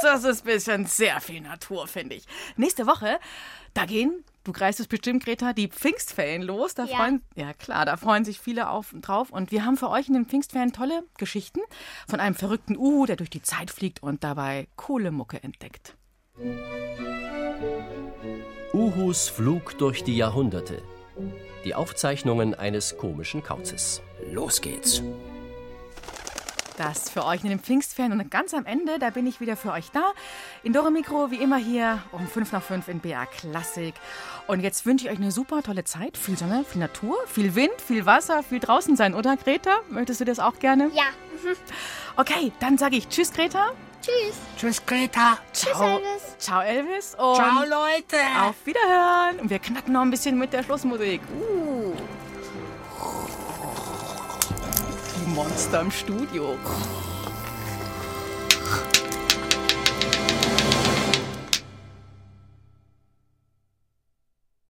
[0.03, 2.25] Das ist ein bisschen sehr viel Natur, finde ich.
[2.57, 3.19] Nächste Woche,
[3.75, 6.75] da gehen, du greifst es bestimmt, Greta, die Pfingstferien los.
[6.75, 6.97] Da Ja.
[6.97, 9.31] freuen, ja klar, da freuen sich viele auf, drauf.
[9.31, 11.61] Und wir haben für euch in den Pfingstferien tolle Geschichten
[12.09, 15.97] von einem verrückten Uhu, der durch die Zeit fliegt und dabei coole Mucke entdeckt.
[18.73, 20.83] Uhus Flug durch die Jahrhunderte.
[21.65, 24.03] Die Aufzeichnungen eines komischen Kauzes.
[24.31, 25.03] Los geht's.
[26.77, 28.13] Das für euch in den Pfingstferien.
[28.13, 30.13] Und ganz am Ende, da bin ich wieder für euch da.
[30.63, 33.95] In Dore Mikro, wie immer hier um 5 nach 5 in BA Klassik.
[34.47, 36.17] Und jetzt wünsche ich euch eine super tolle Zeit.
[36.19, 39.79] Viel Sonne, viel Natur, viel Wind, viel Wasser, viel draußen sein, oder Greta?
[39.89, 40.91] Möchtest du das auch gerne?
[40.95, 41.05] Ja.
[42.19, 43.73] Okay, dann sage ich Tschüss, Greta.
[44.01, 44.37] Tschüss.
[44.57, 45.37] Tschüss, Greta.
[45.53, 46.01] Ciao.
[46.39, 47.15] Ciao, Elvis.
[47.15, 48.17] Und Ciao, Leute.
[48.41, 49.41] Auf Wiederhören.
[49.41, 51.21] Und wir knacken noch ein bisschen mit der Schlussmusik.
[51.39, 51.93] Uh.
[55.37, 56.57] Monster im Studio.